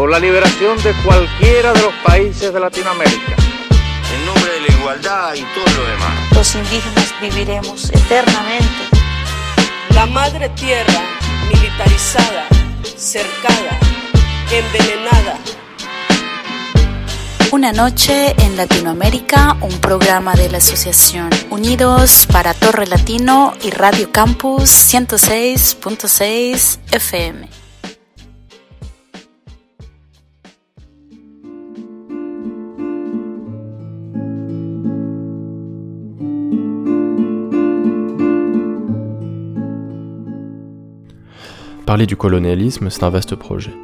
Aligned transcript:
por 0.00 0.10
la 0.10 0.18
liberación 0.18 0.82
de 0.82 0.94
cualquiera 1.04 1.74
de 1.74 1.82
los 1.82 1.92
países 2.02 2.54
de 2.54 2.58
Latinoamérica. 2.58 3.36
En 4.14 4.24
nombre 4.24 4.50
de 4.50 4.60
la 4.62 4.78
igualdad 4.78 5.34
y 5.34 5.42
todo 5.42 5.74
lo 5.76 5.90
demás. 5.90 6.32
Los 6.34 6.54
indígenas 6.54 7.14
viviremos 7.20 7.90
eternamente. 7.90 8.96
La 9.94 10.06
madre 10.06 10.48
tierra, 10.56 11.02
militarizada, 11.52 12.48
cercada, 12.96 13.78
envenenada. 14.50 15.38
Una 17.52 17.72
noche 17.72 18.34
en 18.38 18.56
Latinoamérica, 18.56 19.58
un 19.60 19.82
programa 19.82 20.32
de 20.32 20.48
la 20.48 20.56
Asociación 20.56 21.28
Unidos 21.50 22.26
para 22.32 22.54
Torre 22.54 22.86
Latino 22.86 23.52
y 23.62 23.68
Radio 23.68 24.10
Campus 24.10 24.94
106.6 24.94 26.78
FM. 26.90 27.59
Parler 41.90 42.06
du 42.06 42.14
colonialisme, 42.14 42.88
c'est 42.88 43.02
un 43.02 43.10
vaste 43.10 43.34
projet. 43.34 43.74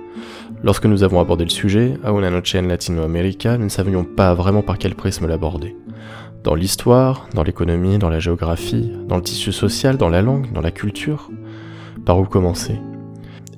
Lorsque 0.63 0.87
nous 0.87 1.03
avons 1.03 1.19
abordé 1.19 1.43
le 1.43 1.51
sujet, 1.51 1.95
à 2.05 2.13
Una 2.13 2.31
Noche 2.31 2.55
en 2.55 2.63
Latinoamérica, 2.63 3.59
nous 3.59 3.65
ne 3.65 3.69
savions 3.69 4.05
pas 4.05 4.33
vraiment 4.33 4.63
par 4.63 4.79
quel 4.79 4.95
prisme 4.95 5.27
l'aborder. 5.27 5.75
Dans 6.45 6.55
l'histoire, 6.55 7.27
dans 7.35 7.43
l'économie, 7.43 7.99
dans 7.99 8.09
la 8.09 8.21
géographie, 8.21 8.93
dans 9.09 9.17
le 9.17 9.25
tissu 9.25 9.51
social, 9.51 9.97
dans 9.97 10.09
la 10.09 10.23
langue, 10.23 10.53
dans 10.53 10.61
la 10.61 10.71
culture 10.71 11.33
Par 12.05 12.21
où 12.21 12.27
commencer? 12.27 12.79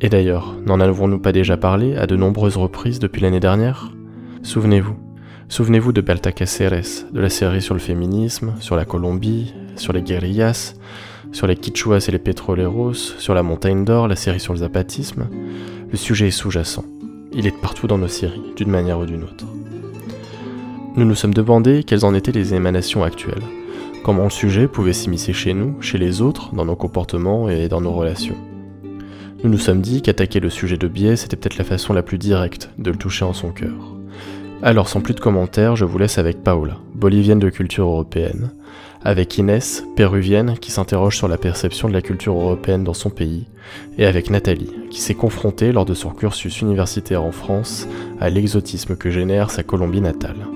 Et 0.01 0.09
d'ailleurs, 0.09 0.55
n'en 0.65 0.80
avons-nous 0.80 1.19
pas 1.19 1.33
déjà 1.33 1.59
parlé 1.59 1.95
à 1.98 2.06
de 2.06 2.17
nombreuses 2.17 2.56
reprises 2.56 3.00
depuis 3.00 3.20
l'année 3.20 3.41
dernière? 3.41 3.92
Souvenez-vous. 4.42 4.97
Souvenez-vous 5.50 5.92
de 5.92 6.00
Belta 6.00 6.33
Caceres, 6.33 7.05
de 7.12 7.20
la 7.20 7.28
série 7.28 7.61
sur 7.61 7.75
le 7.75 7.81
féminisme, 7.81 8.55
sur 8.61 8.77
la 8.77 8.87
Colombie, 8.87 9.53
sur 9.77 9.92
les 9.92 10.00
guérillas, 10.00 10.72
sur 11.33 11.47
les 11.47 11.57
Quichuas 11.57 12.07
et 12.09 12.12
les 12.12 12.19
Petroleros, 12.19 12.95
sur 12.95 13.34
la 13.34 13.43
Montagne 13.43 13.84
d'Or, 13.84 14.09
la 14.09 14.17
série 14.17 14.41
sur 14.41 14.53
le 14.53 14.61
zapatisme, 14.61 15.29
le 15.91 15.97
sujet 15.97 16.29
est 16.29 16.33
sous-jacent. 16.33 16.84
Il 17.33 17.47
est 17.47 17.61
partout 17.61 17.87
dans 17.87 17.98
nos 17.98 18.09
séries, 18.09 18.53
d'une 18.57 18.71
manière 18.71 18.98
ou 18.98 19.07
d'une 19.07 19.25
autre. 19.25 19.45
Nous 20.97 21.05
nous 21.05 21.15
sommes 21.15 21.34
demandé 21.34 21.84
quelles 21.84 22.05
en 22.05 22.15
étaient 22.15 22.33
les 22.33 22.55
émanations 22.55 23.05
actuelles, 23.05 23.43
comment 24.03 24.25
le 24.25 24.31
sujet 24.31 24.67
pouvait 24.67 24.93
s'immiscer 24.93 25.33
chez 25.33 25.55
nous, 25.55 25.81
chez 25.81 25.99
les 25.99 26.23
autres, 26.23 26.55
dans 26.55 26.65
nos 26.65 26.77
comportements 26.77 27.49
et 27.49 27.69
dans 27.69 27.81
nos 27.81 27.93
relations. 27.93 28.37
Nous 29.45 29.51
nous 29.51 29.59
sommes 29.59 29.83
dit 29.83 30.03
qu'attaquer 30.03 30.41
le 30.41 30.51
sujet 30.51 30.77
de 30.77 30.89
biais, 30.89 31.15
c'était 31.15 31.37
peut-être 31.37 31.59
la 31.59 31.65
façon 31.65 31.93
la 31.93 32.03
plus 32.03 32.19
directe 32.19 32.71
de 32.79 32.91
le 32.91 32.97
toucher 32.97 33.25
en 33.25 33.33
son 33.33 33.51
cœur. 33.51 33.95
Alors 34.62 34.89
sans 34.89 35.01
plus 35.01 35.15
de 35.15 35.21
commentaires, 35.21 35.77
je 35.77 35.84
vous 35.84 35.99
laisse 35.99 36.19
avec 36.19 36.43
Paola, 36.43 36.79
bolivienne 36.95 37.39
de 37.39 37.49
culture 37.49 37.87
européenne, 37.87 38.51
avec 39.02 39.38
Inès, 39.38 39.84
péruvienne, 39.96 40.58
qui 40.58 40.70
s'interroge 40.70 41.16
sur 41.16 41.28
la 41.28 41.38
perception 41.38 41.88
de 41.88 41.92
la 41.92 42.02
culture 42.02 42.34
européenne 42.34 42.84
dans 42.84 42.94
son 42.94 43.10
pays, 43.10 43.46
et 43.96 44.06
avec 44.06 44.30
Nathalie, 44.30 44.72
qui 44.91 45.00
s'est 45.00 45.14
confrontée 45.14 45.72
lors 45.72 45.84
de 45.84 45.94
son 45.94 46.10
cursus 46.10 46.60
universitaire 46.60 47.22
en 47.22 47.32
France 47.32 47.86
à 48.20 48.30
l'exotisme 48.30 48.96
que 48.96 49.10
génère 49.10 49.50
sa 49.50 49.62
Colombie 49.62 50.00
natale. 50.00 50.46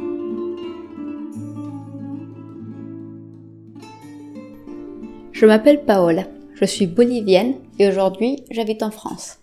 Je 5.32 5.46
m'appelle 5.46 5.84
Paola, 5.84 6.24
je 6.54 6.64
suis 6.64 6.86
bolivienne 6.86 7.54
et 7.78 7.88
aujourd'hui 7.88 8.44
j'habite 8.50 8.82
en 8.84 8.92
France. 8.92 9.38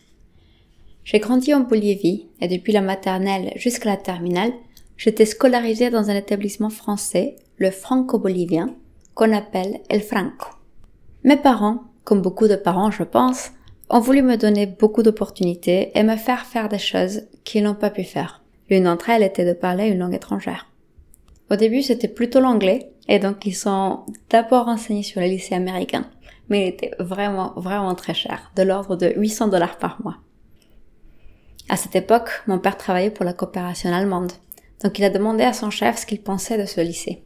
J'ai 1.04 1.20
grandi 1.20 1.54
en 1.54 1.62
Bolivie 1.62 2.28
et 2.40 2.48
depuis 2.48 2.72
la 2.72 2.82
maternelle 2.82 3.52
jusqu'à 3.56 3.90
la 3.90 3.98
terminale, 3.98 4.54
j'étais 4.96 5.26
scolarisée 5.26 5.90
dans 5.90 6.10
un 6.10 6.16
établissement 6.16 6.70
français, 6.70 7.36
le 7.58 7.72
franco-bolivien, 7.72 8.76
qu'on 9.20 9.34
appelle 9.34 9.82
El 9.90 10.02
Franco. 10.02 10.48
Mes 11.26 11.36
parents, 11.36 11.84
comme 12.06 12.22
beaucoup 12.22 12.48
de 12.48 12.56
parents 12.56 12.90
je 12.90 13.04
pense, 13.04 13.52
ont 13.90 14.00
voulu 14.00 14.22
me 14.22 14.38
donner 14.38 14.66
beaucoup 14.66 15.04
d'opportunités 15.04 15.92
et 15.94 16.04
me 16.04 16.16
faire 16.16 16.46
faire 16.46 16.70
des 16.70 16.80
choses 16.80 17.24
qu'ils 17.44 17.66
n'ont 17.66 17.76
pas 17.76 17.90
pu 17.90 18.06
faire. 18.06 18.42
L'une 18.70 18.86
d'entre 18.86 19.10
elles 19.10 19.24
était 19.24 19.44
de 19.44 19.52
parler 19.52 19.88
une 19.88 20.00
langue 20.00 20.14
étrangère. 20.14 20.68
Au 21.52 21.58
début, 21.58 21.82
c'était 21.82 22.08
plutôt 22.08 22.40
l'anglais, 22.40 22.94
et 23.10 23.20
donc 23.20 23.46
ils 23.46 23.56
sont 23.56 24.06
d'abord 24.30 24.70
enseignés 24.70 25.04
sur 25.04 25.20
le 25.20 25.28
lycée 25.28 25.56
américain, 25.56 26.06
mais 26.48 26.62
il 26.62 26.70
était 26.70 26.92
vraiment, 27.00 27.52
vraiment 27.58 27.96
très 27.96 28.14
cher, 28.14 28.54
de 28.56 28.64
l'ordre 28.64 28.96
de 28.96 29.12
800 29.18 29.50
dollars 29.50 29.80
par 29.80 30.02
mois. 30.02 30.16
À 31.68 31.76
cette 31.76 31.98
époque, 31.98 32.30
mon 32.48 32.58
père 32.60 32.78
travaillait 32.78 33.12
pour 33.12 33.26
la 33.26 33.34
coopération 33.34 33.92
allemande, 33.92 34.32
donc 34.82 34.98
il 34.98 35.04
a 35.04 35.10
demandé 35.10 35.44
à 35.44 35.52
son 35.52 35.72
chef 35.72 35.98
ce 35.98 36.06
qu'il 36.06 36.22
pensait 36.22 36.58
de 36.58 36.66
ce 36.66 36.80
lycée. 36.80 37.26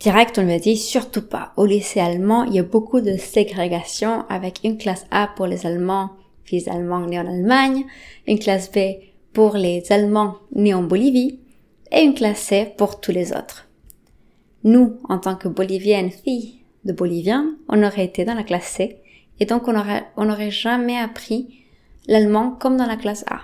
Direct, 0.00 0.38
on 0.38 0.42
lui 0.42 0.52
a 0.52 0.60
dit 0.60 0.76
surtout 0.76 1.26
pas. 1.26 1.52
Au 1.56 1.66
lycée 1.66 1.98
allemand, 1.98 2.44
il 2.44 2.54
y 2.54 2.60
a 2.60 2.62
beaucoup 2.62 3.00
de 3.00 3.16
ségrégation 3.16 4.24
avec 4.28 4.60
une 4.62 4.78
classe 4.78 5.06
A 5.10 5.28
pour 5.34 5.46
les 5.48 5.66
Allemands, 5.66 6.10
fils 6.44 6.68
allemands 6.68 7.04
nés 7.06 7.18
en 7.18 7.26
Allemagne, 7.26 7.84
une 8.28 8.38
classe 8.38 8.70
B 8.70 8.78
pour 9.32 9.56
les 9.56 9.90
Allemands 9.90 10.36
nés 10.54 10.72
en 10.72 10.84
Bolivie 10.84 11.40
et 11.90 12.02
une 12.02 12.14
classe 12.14 12.38
C 12.38 12.72
pour 12.76 13.00
tous 13.00 13.10
les 13.10 13.32
autres. 13.32 13.66
Nous, 14.62 14.98
en 15.08 15.18
tant 15.18 15.34
que 15.34 15.48
Boliviennes 15.48 16.12
filles 16.12 16.60
de 16.84 16.92
Boliviens, 16.92 17.56
on 17.68 17.82
aurait 17.82 18.04
été 18.04 18.24
dans 18.24 18.34
la 18.34 18.44
classe 18.44 18.68
C 18.68 18.98
et 19.40 19.46
donc 19.46 19.66
on 19.66 19.76
aurait, 19.76 20.04
on 20.16 20.26
n'aurait 20.26 20.52
jamais 20.52 20.96
appris 20.96 21.64
l'allemand 22.06 22.52
comme 22.52 22.76
dans 22.76 22.86
la 22.86 22.96
classe 22.96 23.24
A. 23.28 23.40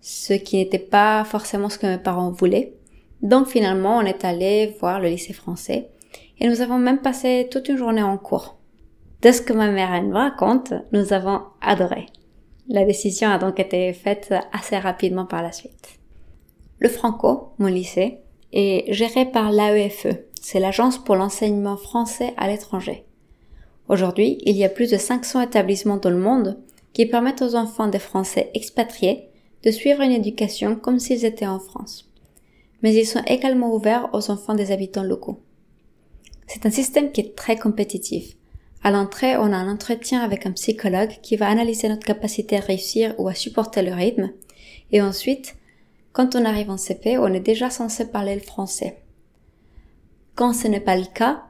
Ce 0.00 0.34
qui 0.34 0.56
n'était 0.56 0.78
pas 0.78 1.24
forcément 1.24 1.68
ce 1.68 1.78
que 1.78 1.86
mes 1.86 1.98
parents 1.98 2.30
voulaient 2.30 2.74
donc 3.24 3.48
finalement, 3.48 3.96
on 3.96 4.02
est 4.02 4.22
allé 4.22 4.76
voir 4.80 5.00
le 5.00 5.08
lycée 5.08 5.32
français 5.32 5.88
et 6.38 6.46
nous 6.46 6.60
avons 6.60 6.78
même 6.78 7.00
passé 7.00 7.48
toute 7.50 7.70
une 7.70 7.78
journée 7.78 8.02
en 8.02 8.18
cours. 8.18 8.58
De 9.22 9.32
ce 9.32 9.40
que 9.40 9.54
ma 9.54 9.70
mère 9.70 10.02
nous 10.02 10.12
raconte, 10.12 10.74
nous 10.92 11.14
avons 11.14 11.40
adoré. 11.62 12.04
La 12.68 12.84
décision 12.84 13.30
a 13.30 13.38
donc 13.38 13.58
été 13.58 13.94
faite 13.94 14.34
assez 14.52 14.76
rapidement 14.76 15.24
par 15.24 15.42
la 15.42 15.52
suite. 15.52 15.98
Le 16.78 16.90
Franco, 16.90 17.54
mon 17.58 17.68
lycée, 17.68 18.18
est 18.52 18.92
géré 18.92 19.24
par 19.24 19.52
l'AEFE. 19.52 20.08
C'est 20.42 20.60
l'Agence 20.60 21.02
pour 21.02 21.16
l'enseignement 21.16 21.78
français 21.78 22.34
à 22.36 22.46
l'étranger. 22.46 23.06
Aujourd'hui, 23.88 24.36
il 24.42 24.56
y 24.58 24.64
a 24.64 24.68
plus 24.68 24.90
de 24.90 24.98
500 24.98 25.40
établissements 25.40 25.96
dans 25.96 26.10
le 26.10 26.18
monde 26.18 26.58
qui 26.92 27.06
permettent 27.06 27.40
aux 27.40 27.54
enfants 27.54 27.88
des 27.88 27.98
Français 27.98 28.50
expatriés 28.52 29.30
de 29.62 29.70
suivre 29.70 30.02
une 30.02 30.12
éducation 30.12 30.76
comme 30.76 30.98
s'ils 30.98 31.24
étaient 31.24 31.46
en 31.46 31.58
France 31.58 32.10
mais 32.84 32.94
ils 32.94 33.06
sont 33.06 33.22
également 33.26 33.74
ouverts 33.74 34.10
aux 34.12 34.30
enfants 34.30 34.54
des 34.54 34.70
habitants 34.70 35.04
locaux. 35.04 35.40
C'est 36.46 36.66
un 36.66 36.70
système 36.70 37.12
qui 37.12 37.22
est 37.22 37.34
très 37.34 37.56
compétitif. 37.56 38.36
À 38.82 38.90
l'entrée, 38.90 39.38
on 39.38 39.54
a 39.54 39.56
un 39.56 39.72
entretien 39.72 40.20
avec 40.20 40.44
un 40.44 40.52
psychologue 40.52 41.18
qui 41.22 41.36
va 41.36 41.48
analyser 41.48 41.88
notre 41.88 42.04
capacité 42.04 42.58
à 42.58 42.60
réussir 42.60 43.14
ou 43.16 43.26
à 43.26 43.34
supporter 43.34 43.80
le 43.80 43.94
rythme. 43.94 44.32
Et 44.92 45.00
ensuite, 45.00 45.56
quand 46.12 46.36
on 46.36 46.44
arrive 46.44 46.68
en 46.68 46.76
CP, 46.76 47.16
on 47.16 47.32
est 47.32 47.40
déjà 47.40 47.70
censé 47.70 48.10
parler 48.10 48.34
le 48.34 48.42
français. 48.42 48.98
Quand 50.34 50.52
ce 50.52 50.68
n'est 50.68 50.78
pas 50.78 50.98
le 50.98 51.06
cas, 51.06 51.44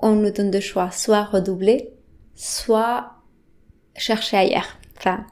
on 0.00 0.12
nous 0.12 0.30
donne 0.30 0.50
deux 0.50 0.60
choix, 0.60 0.90
soit 0.90 1.24
redoubler, 1.24 1.90
soit 2.34 3.16
chercher 3.96 4.38
ailleurs. 4.38 4.78
Enfin, 4.96 5.26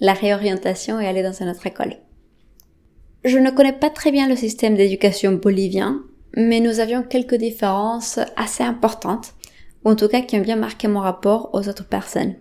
la 0.00 0.12
réorientation 0.12 0.98
et 0.98 1.06
aller 1.06 1.22
dans 1.22 1.40
une 1.40 1.50
autre 1.50 1.68
école. 1.68 1.98
Je 3.24 3.38
ne 3.38 3.50
connais 3.50 3.72
pas 3.72 3.90
très 3.90 4.10
bien 4.10 4.28
le 4.28 4.34
système 4.34 4.74
d'éducation 4.74 5.32
bolivien, 5.32 6.02
mais 6.36 6.58
nous 6.58 6.80
avions 6.80 7.04
quelques 7.04 7.36
différences 7.36 8.18
assez 8.36 8.64
importantes, 8.64 9.34
ou 9.84 9.90
en 9.90 9.96
tout 9.96 10.08
cas 10.08 10.22
qui 10.22 10.36
ont 10.36 10.42
bien 10.42 10.56
marqué 10.56 10.88
mon 10.88 10.98
rapport 10.98 11.50
aux 11.52 11.68
autres 11.68 11.86
personnes. 11.86 12.34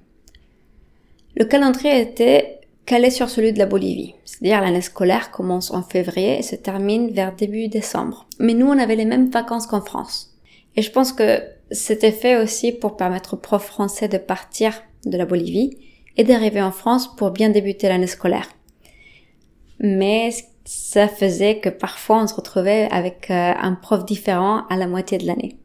Le 1.35 1.45
calendrier 1.45 2.01
était 2.01 2.61
calé 2.87 3.11
sur 3.11 3.29
celui 3.29 3.53
de 3.53 3.59
la 3.59 3.67
Bolivie, 3.67 4.15
c'est-à-dire 4.25 4.59
l'année 4.59 4.81
scolaire 4.81 5.29
commence 5.29 5.69
en 5.69 5.83
février 5.83 6.39
et 6.39 6.43
se 6.43 6.55
termine 6.55 7.11
vers 7.11 7.35
début 7.35 7.67
décembre. 7.67 8.25
Mais 8.39 8.55
nous, 8.55 8.65
on 8.65 8.79
avait 8.79 8.95
les 8.95 9.05
mêmes 9.05 9.29
vacances 9.29 9.67
qu'en 9.67 9.81
France. 9.81 10.35
Et 10.75 10.81
je 10.81 10.91
pense 10.91 11.13
que 11.13 11.43
c'était 11.69 12.11
fait 12.11 12.37
aussi 12.37 12.71
pour 12.71 12.97
permettre 12.97 13.35
aux 13.35 13.37
profs 13.37 13.67
français 13.67 14.07
de 14.07 14.17
partir 14.17 14.73
de 15.05 15.15
la 15.15 15.25
Bolivie 15.25 15.77
et 16.17 16.23
d'arriver 16.23 16.61
en 16.61 16.71
France 16.71 17.15
pour 17.15 17.29
bien 17.29 17.49
débuter 17.49 17.87
l'année 17.87 18.07
scolaire. 18.07 18.49
Mais 19.79 20.31
ça 20.65 21.07
faisait 21.07 21.59
que 21.59 21.69
parfois 21.69 22.21
on 22.21 22.27
se 22.27 22.33
retrouvait 22.33 22.87
avec 22.91 23.29
euh, 23.29 23.53
un 23.59 23.73
prof 23.73 24.05
différent 24.05 24.65
à 24.69 24.75
la 24.75 24.87
moitié 24.87 25.17
de 25.17 25.25
l'année. 25.25 25.57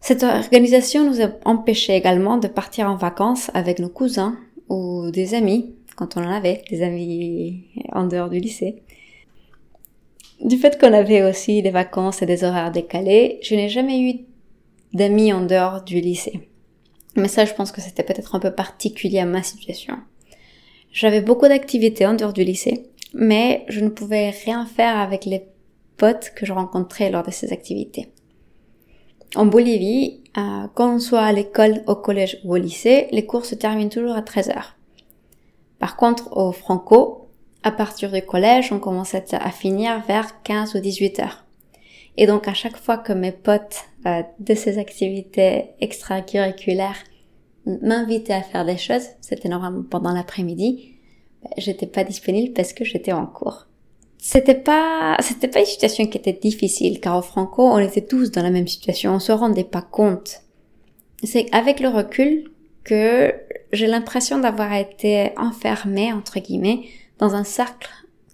Cette 0.00 0.22
organisation 0.22 1.04
nous 1.04 1.20
a 1.20 1.30
empêché 1.44 1.94
également 1.94 2.38
de 2.38 2.48
partir 2.48 2.90
en 2.90 2.96
vacances 2.96 3.50
avec 3.52 3.78
nos 3.78 3.90
cousins 3.90 4.38
ou 4.68 5.10
des 5.10 5.34
amis, 5.34 5.74
quand 5.96 6.16
on 6.16 6.24
en 6.24 6.30
avait, 6.30 6.62
des 6.70 6.82
amis 6.82 7.64
en 7.92 8.06
dehors 8.06 8.30
du 8.30 8.40
lycée. 8.40 8.82
Du 10.42 10.56
fait 10.56 10.80
qu'on 10.80 10.94
avait 10.94 11.22
aussi 11.22 11.60
des 11.60 11.70
vacances 11.70 12.22
et 12.22 12.26
des 12.26 12.44
horaires 12.44 12.72
décalés, 12.72 13.38
je 13.42 13.54
n'ai 13.54 13.68
jamais 13.68 14.00
eu 14.00 14.14
d'amis 14.94 15.34
en 15.34 15.44
dehors 15.44 15.82
du 15.82 16.00
lycée. 16.00 16.48
Mais 17.16 17.28
ça, 17.28 17.44
je 17.44 17.52
pense 17.52 17.72
que 17.72 17.82
c'était 17.82 18.02
peut-être 18.02 18.34
un 18.34 18.40
peu 18.40 18.52
particulier 18.52 19.18
à 19.18 19.26
ma 19.26 19.42
situation. 19.42 19.96
J'avais 20.92 21.20
beaucoup 21.20 21.46
d'activités 21.46 22.06
en 22.06 22.14
dehors 22.14 22.32
du 22.32 22.42
lycée, 22.42 22.86
mais 23.14 23.64
je 23.68 23.80
ne 23.80 23.88
pouvais 23.88 24.30
rien 24.30 24.66
faire 24.66 24.98
avec 24.98 25.24
les 25.24 25.44
potes 25.96 26.32
que 26.34 26.46
je 26.46 26.52
rencontrais 26.52 27.10
lors 27.10 27.22
de 27.22 27.30
ces 27.30 27.52
activités. 27.52 28.08
En 29.36 29.46
Bolivie, 29.46 30.20
euh, 30.36 30.66
quand 30.74 30.96
on 30.96 30.98
soit 30.98 31.22
à 31.22 31.32
l'école, 31.32 31.82
au 31.86 31.94
collège 31.94 32.40
ou 32.44 32.54
au 32.54 32.56
lycée, 32.56 33.06
les 33.12 33.26
cours 33.26 33.44
se 33.44 33.54
terminent 33.54 33.90
toujours 33.90 34.16
à 34.16 34.22
13 34.22 34.50
heures. 34.50 34.76
Par 35.78 35.96
contre, 35.96 36.36
au 36.36 36.50
Franco, 36.52 37.28
à 37.62 37.70
partir 37.70 38.10
du 38.10 38.22
collège, 38.22 38.72
on 38.72 38.80
commence 38.80 39.14
à 39.14 39.50
finir 39.50 40.02
vers 40.08 40.42
15 40.42 40.74
ou 40.74 40.80
18 40.80 41.20
heures. 41.20 41.44
Et 42.16 42.26
donc, 42.26 42.48
à 42.48 42.54
chaque 42.54 42.76
fois 42.76 42.98
que 42.98 43.12
mes 43.12 43.32
potes 43.32 43.84
euh, 44.06 44.22
de 44.40 44.54
ces 44.54 44.78
activités 44.78 45.70
extracurriculaires 45.80 47.04
m'invitaient 47.66 48.32
à 48.32 48.42
faire 48.42 48.64
des 48.64 48.78
choses, 48.78 49.06
c'était 49.20 49.48
normalement 49.48 49.84
pendant 49.88 50.12
l'après-midi, 50.12 50.94
ben, 51.42 51.50
j'étais 51.58 51.86
pas 51.86 52.04
disponible 52.04 52.52
parce 52.52 52.72
que 52.72 52.84
j'étais 52.84 53.12
en 53.12 53.26
cours. 53.26 53.66
C'était 54.18 54.54
pas 54.54 55.16
c'était 55.20 55.48
pas 55.48 55.60
une 55.60 55.66
situation 55.66 56.06
qui 56.06 56.18
était 56.18 56.34
difficile 56.34 57.00
car 57.00 57.16
au 57.16 57.22
Franco 57.22 57.62
on 57.62 57.78
était 57.78 58.04
tous 58.04 58.30
dans 58.30 58.42
la 58.42 58.50
même 58.50 58.68
situation 58.68 59.14
on 59.14 59.18
se 59.18 59.32
rendait 59.32 59.64
pas 59.64 59.82
compte. 59.82 60.42
C'est 61.22 61.46
avec 61.52 61.80
le 61.80 61.88
recul 61.88 62.50
que 62.84 63.34
j'ai 63.72 63.86
l'impression 63.86 64.38
d'avoir 64.38 64.74
été 64.74 65.32
enfermée 65.38 66.12
entre 66.12 66.38
guillemets 66.40 66.82
dans 67.18 67.34
un 67.34 67.44
cercle 67.44 67.90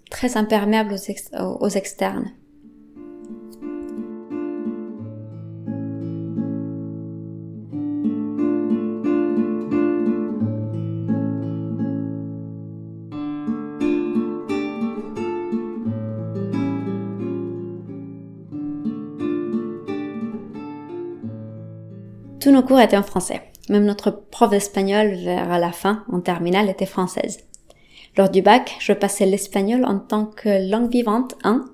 très 0.09 0.35
imperméable 0.35 0.95
aux 1.39 1.69
externes 1.69 2.31
Tous 22.47 22.53
nos 22.53 22.63
cours 22.63 22.79
étaient 22.79 22.95
en 22.95 23.03
français. 23.03 23.41
Même 23.67 23.83
notre 23.83 24.09
prof 24.09 24.49
d'espagnol 24.49 25.15
vers 25.15 25.59
la 25.59 25.73
fin, 25.73 26.05
en 26.09 26.21
terminale, 26.21 26.69
était 26.69 26.85
française. 26.85 27.39
Lors 28.15 28.29
du 28.29 28.41
bac, 28.41 28.77
je 28.79 28.93
passais 28.93 29.25
l'espagnol 29.25 29.83
en 29.83 29.99
tant 29.99 30.27
que 30.27 30.69
langue 30.71 30.89
vivante 30.89 31.35
1 31.43 31.65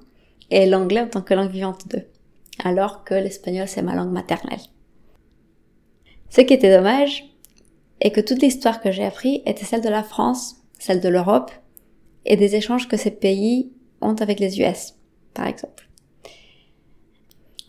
et 0.50 0.66
l'anglais 0.66 1.02
en 1.02 1.08
tant 1.10 1.22
que 1.22 1.36
langue 1.36 1.52
vivante 1.52 1.88
2, 1.90 2.00
alors 2.64 3.04
que 3.04 3.14
l'espagnol 3.14 3.68
c'est 3.68 3.84
ma 3.84 3.94
langue 3.94 4.14
maternelle. 4.14 4.62
Ce 6.32 6.42
qui 6.42 6.56
était 6.56 6.76
dommage 6.76 7.24
est 8.02 8.10
que 8.10 8.22
toute 8.22 8.42
l'histoire 8.42 8.82
que 8.82 8.92
j'ai 8.92 9.06
appris 9.06 9.44
était 9.46 9.66
celle 9.66 9.82
de 9.82 9.90
la 9.90 10.02
France, 10.02 10.56
celle 10.80 11.02
de 11.02 11.10
l'Europe 11.10 11.52
et 12.26 12.36
des 12.36 12.56
échanges 12.56 12.88
que 12.88 12.98
ces 12.98 13.12
pays 13.12 13.72
ont 14.02 14.16
avec 14.16 14.40
les 14.40 14.60
US, 14.60 14.96
par 15.36 15.46
exemple. 15.46 15.88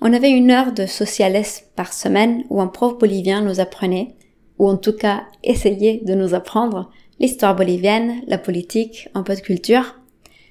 On 0.07 0.13
avait 0.13 0.31
une 0.31 0.51
heure 0.51 0.73
de 0.73 0.85
sociales 0.85 1.43
par 1.77 1.95
semaine 1.95 2.45
où 2.51 2.61
un 2.61 2.67
prof 2.67 2.99
bolivien 2.99 3.41
nous 3.41 3.59
apprenait, 3.59 4.15
ou 4.59 4.69
en 4.69 4.77
tout 4.77 4.93
cas 4.93 5.25
essayait 5.43 6.03
de 6.05 6.15
nous 6.15 6.35
apprendre, 6.35 6.91
l'histoire 7.21 7.57
bolivienne, 7.57 8.21
la 8.27 8.37
politique, 8.37 9.09
un 9.15 9.23
peu 9.23 9.35
de 9.35 9.41
culture, 9.41 9.99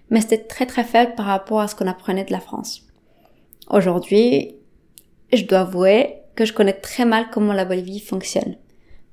mais 0.10 0.22
c'était 0.22 0.40
très 0.40 0.66
très 0.66 0.84
faible 0.84 1.14
par 1.14 1.28
rapport 1.28 1.60
à 1.60 1.68
ce 1.68 1.76
qu'on 1.76 1.86
apprenait 1.86 2.24
de 2.24 2.32
la 2.32 2.40
France. 2.40 2.88
Aujourd'hui, 3.70 4.56
je 5.32 5.44
dois 5.44 5.60
avouer 5.60 6.16
que 6.34 6.46
je 6.46 6.54
connais 6.54 6.74
très 6.74 7.06
mal 7.06 7.28
comment 7.32 7.54
la 7.54 7.66
Bolivie 7.66 8.00
fonctionne. 8.00 8.56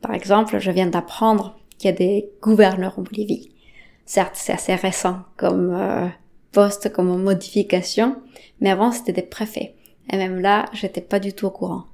Par 0.00 0.14
exemple, 0.14 0.58
je 0.58 0.70
viens 0.70 0.86
d'apprendre 0.86 1.58
qu'il 1.76 1.90
y 1.90 1.92
a 1.92 1.96
des 1.96 2.30
gouverneurs 2.40 2.98
en 2.98 3.02
Bolivie. 3.02 3.50
Certes, 4.06 4.36
c'est 4.36 4.54
assez 4.54 4.74
récent 4.74 5.18
comme 5.36 5.74
euh, 5.74 6.08
poste, 6.50 6.90
comme 6.90 7.22
modification, 7.22 8.16
mais 8.62 8.70
avant 8.70 8.90
c'était 8.90 9.12
des 9.12 9.20
préfets. 9.20 9.74
Et 10.12 10.16
même 10.16 10.40
là, 10.40 10.66
j'étais 10.72 11.00
pas 11.00 11.20
du 11.20 11.32
tout 11.32 11.46
au 11.46 11.50
courant. 11.50 11.84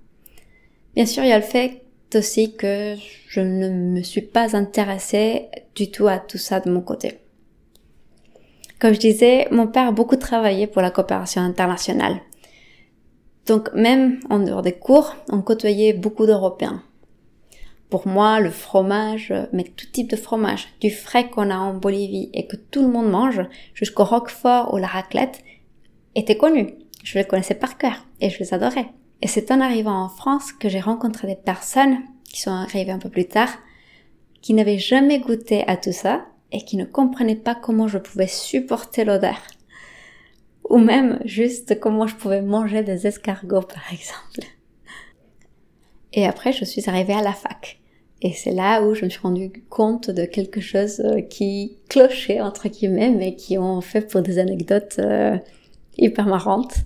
Bien 0.94 1.06
sûr, 1.06 1.22
il 1.22 1.28
y 1.28 1.32
a 1.32 1.38
le 1.38 1.44
fait 1.44 1.82
aussi 2.14 2.56
que 2.56 2.94
je 3.28 3.40
ne 3.40 3.68
me 3.68 4.02
suis 4.02 4.22
pas 4.22 4.56
intéressée 4.56 5.48
du 5.74 5.90
tout 5.90 6.06
à 6.06 6.18
tout 6.18 6.38
ça 6.38 6.60
de 6.60 6.70
mon 6.70 6.80
côté. 6.80 7.18
Comme 8.78 8.94
je 8.94 9.00
disais, 9.00 9.48
mon 9.50 9.66
père 9.66 9.88
a 9.88 9.92
beaucoup 9.92 10.16
travaillé 10.16 10.66
pour 10.66 10.82
la 10.82 10.90
coopération 10.90 11.42
internationale. 11.42 12.20
Donc 13.46 13.72
même 13.74 14.20
en 14.30 14.38
dehors 14.38 14.62
des 14.62 14.72
cours, 14.72 15.14
on 15.30 15.40
côtoyait 15.40 15.92
beaucoup 15.92 16.26
d'Européens. 16.26 16.82
Pour 17.90 18.08
moi, 18.08 18.40
le 18.40 18.50
fromage, 18.50 19.32
mais 19.52 19.62
tout 19.62 19.86
type 19.92 20.10
de 20.10 20.16
fromage, 20.16 20.68
du 20.80 20.90
frais 20.90 21.30
qu'on 21.30 21.50
a 21.50 21.56
en 21.56 21.74
Bolivie 21.74 22.30
et 22.34 22.46
que 22.46 22.56
tout 22.56 22.82
le 22.82 22.88
monde 22.88 23.08
mange, 23.08 23.42
jusqu'au 23.74 24.04
roquefort 24.04 24.74
ou 24.74 24.78
la 24.78 24.88
raclette, 24.88 25.42
était 26.16 26.36
connu. 26.36 26.74
Je 27.06 27.16
les 27.16 27.24
connaissais 27.24 27.54
par 27.54 27.78
cœur 27.78 28.04
et 28.20 28.30
je 28.30 28.40
les 28.40 28.52
adorais. 28.52 28.88
Et 29.22 29.28
c'est 29.28 29.52
en 29.52 29.60
arrivant 29.60 30.02
en 30.02 30.08
France 30.08 30.52
que 30.52 30.68
j'ai 30.68 30.80
rencontré 30.80 31.28
des 31.28 31.36
personnes 31.36 31.98
qui 32.24 32.40
sont 32.40 32.50
arrivées 32.50 32.90
un 32.90 32.98
peu 32.98 33.08
plus 33.08 33.28
tard, 33.28 33.48
qui 34.42 34.54
n'avaient 34.54 34.80
jamais 34.80 35.20
goûté 35.20 35.62
à 35.68 35.76
tout 35.76 35.92
ça 35.92 36.26
et 36.50 36.62
qui 36.64 36.76
ne 36.76 36.84
comprenaient 36.84 37.36
pas 37.36 37.54
comment 37.54 37.86
je 37.86 37.98
pouvais 37.98 38.26
supporter 38.26 39.04
l'odeur. 39.04 39.40
Ou 40.68 40.78
même 40.78 41.20
juste 41.24 41.78
comment 41.78 42.08
je 42.08 42.16
pouvais 42.16 42.42
manger 42.42 42.82
des 42.82 43.06
escargots 43.06 43.62
par 43.62 43.92
exemple. 43.92 44.40
Et 46.12 46.26
après, 46.26 46.52
je 46.52 46.64
suis 46.64 46.90
arrivée 46.90 47.14
à 47.14 47.22
la 47.22 47.34
fac. 47.34 47.78
Et 48.20 48.32
c'est 48.32 48.50
là 48.50 48.82
où 48.82 48.94
je 48.94 49.04
me 49.04 49.10
suis 49.10 49.20
rendu 49.20 49.52
compte 49.70 50.10
de 50.10 50.24
quelque 50.24 50.60
chose 50.60 50.98
euh, 51.00 51.20
qui 51.20 51.78
clochait, 51.88 52.40
entre 52.40 52.68
guillemets, 52.68 53.10
mais 53.10 53.36
qui 53.36 53.58
ont 53.58 53.80
fait 53.80 54.00
pour 54.00 54.22
des 54.22 54.40
anecdotes 54.40 54.96
euh, 54.98 55.36
hyper 55.98 56.26
marrantes. 56.26 56.78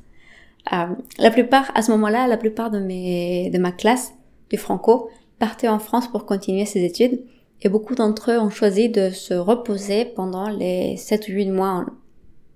Euh, 0.73 0.87
la 1.19 1.31
plupart, 1.31 1.71
à 1.75 1.83
ce 1.83 1.91
moment-là, 1.93 2.27
la 2.27 2.37
plupart 2.37 2.71
de 2.71 2.79
mes, 2.79 3.51
de 3.51 3.59
ma 3.59 3.73
classe 3.73 4.13
du 4.51 4.57
franco 4.57 5.11
partaient 5.39 5.69
en 5.69 5.79
France 5.79 6.09
pour 6.09 6.27
continuer 6.27 6.67
ses 6.67 6.85
études 6.85 7.25
et 7.63 7.69
beaucoup 7.69 7.95
d'entre 7.95 8.31
eux 8.31 8.39
ont 8.39 8.51
choisi 8.51 8.89
de 8.89 9.11
se 9.11 9.35
reposer 9.35 10.05
pendant 10.05 10.49
les 10.49 10.97
7 10.97 11.29
ou 11.29 11.33
8 11.33 11.51
mois 11.51 11.87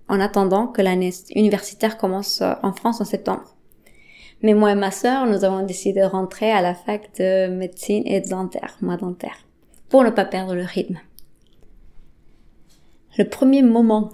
en, 0.08 0.20
attendant 0.20 0.66
que 0.66 0.82
l'année 0.82 1.12
universitaire 1.34 1.98
commence 1.98 2.42
en 2.62 2.72
France 2.72 3.00
en 3.00 3.04
septembre. 3.04 3.54
Mais 4.42 4.54
moi 4.54 4.72
et 4.72 4.74
ma 4.74 4.90
sœur, 4.90 5.26
nous 5.26 5.44
avons 5.44 5.64
décidé 5.64 6.00
de 6.00 6.06
rentrer 6.06 6.50
à 6.50 6.60
la 6.60 6.74
fac 6.74 7.10
de 7.18 7.48
médecine 7.48 8.02
et 8.06 8.20
de 8.20 8.28
dentaire, 8.28 8.76
moi 8.80 8.96
dentaire, 8.96 9.36
pour 9.88 10.04
ne 10.04 10.10
pas 10.10 10.24
perdre 10.24 10.54
le 10.54 10.64
rythme. 10.64 10.98
Le 13.16 13.25
premier 13.25 13.62
moment 13.62 14.11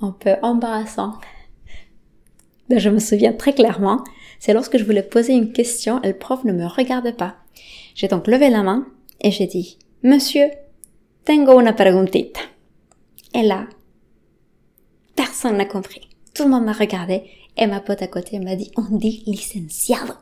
un 0.00 0.12
peu 0.12 0.36
embarrassant 0.42 1.14
je 2.70 2.90
me 2.90 2.98
souviens 2.98 3.32
très 3.32 3.52
clairement, 3.52 4.02
c'est 4.38 4.52
lorsque 4.52 4.78
je 4.78 4.84
voulais 4.84 5.02
poser 5.02 5.32
une 5.32 5.52
question 5.52 6.02
et 6.02 6.08
le 6.08 6.18
prof 6.18 6.44
ne 6.44 6.52
me 6.52 6.66
regardait 6.66 7.12
pas. 7.12 7.36
J'ai 7.94 8.08
donc 8.08 8.26
levé 8.26 8.50
la 8.50 8.62
main 8.62 8.86
et 9.20 9.30
j'ai 9.30 9.46
dit, 9.46 9.78
Monsieur, 10.02 10.50
tengo 11.24 11.58
una 11.60 11.72
preguntita. 11.72 12.40
Et 13.34 13.42
là, 13.42 13.66
personne 15.14 15.56
n'a 15.56 15.64
compris. 15.64 16.08
Tout 16.34 16.44
le 16.44 16.50
monde 16.50 16.64
m'a 16.64 16.72
regardé 16.72 17.22
et 17.56 17.66
ma 17.66 17.80
pote 17.80 18.02
à 18.02 18.06
côté 18.06 18.38
m'a 18.38 18.56
dit, 18.56 18.70
on 18.76 18.96
dit 18.96 19.22
licenciado. 19.26 20.12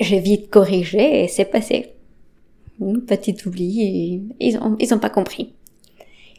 J'ai 0.00 0.20
vite 0.20 0.50
corrigé 0.50 1.24
et 1.24 1.28
c'est 1.28 1.44
passé. 1.44 1.92
Petit 3.06 3.36
oubli, 3.46 4.22
ils 4.40 4.58
ont, 4.58 4.76
ils 4.80 4.92
ont 4.92 4.98
pas 4.98 5.10
compris. 5.10 5.54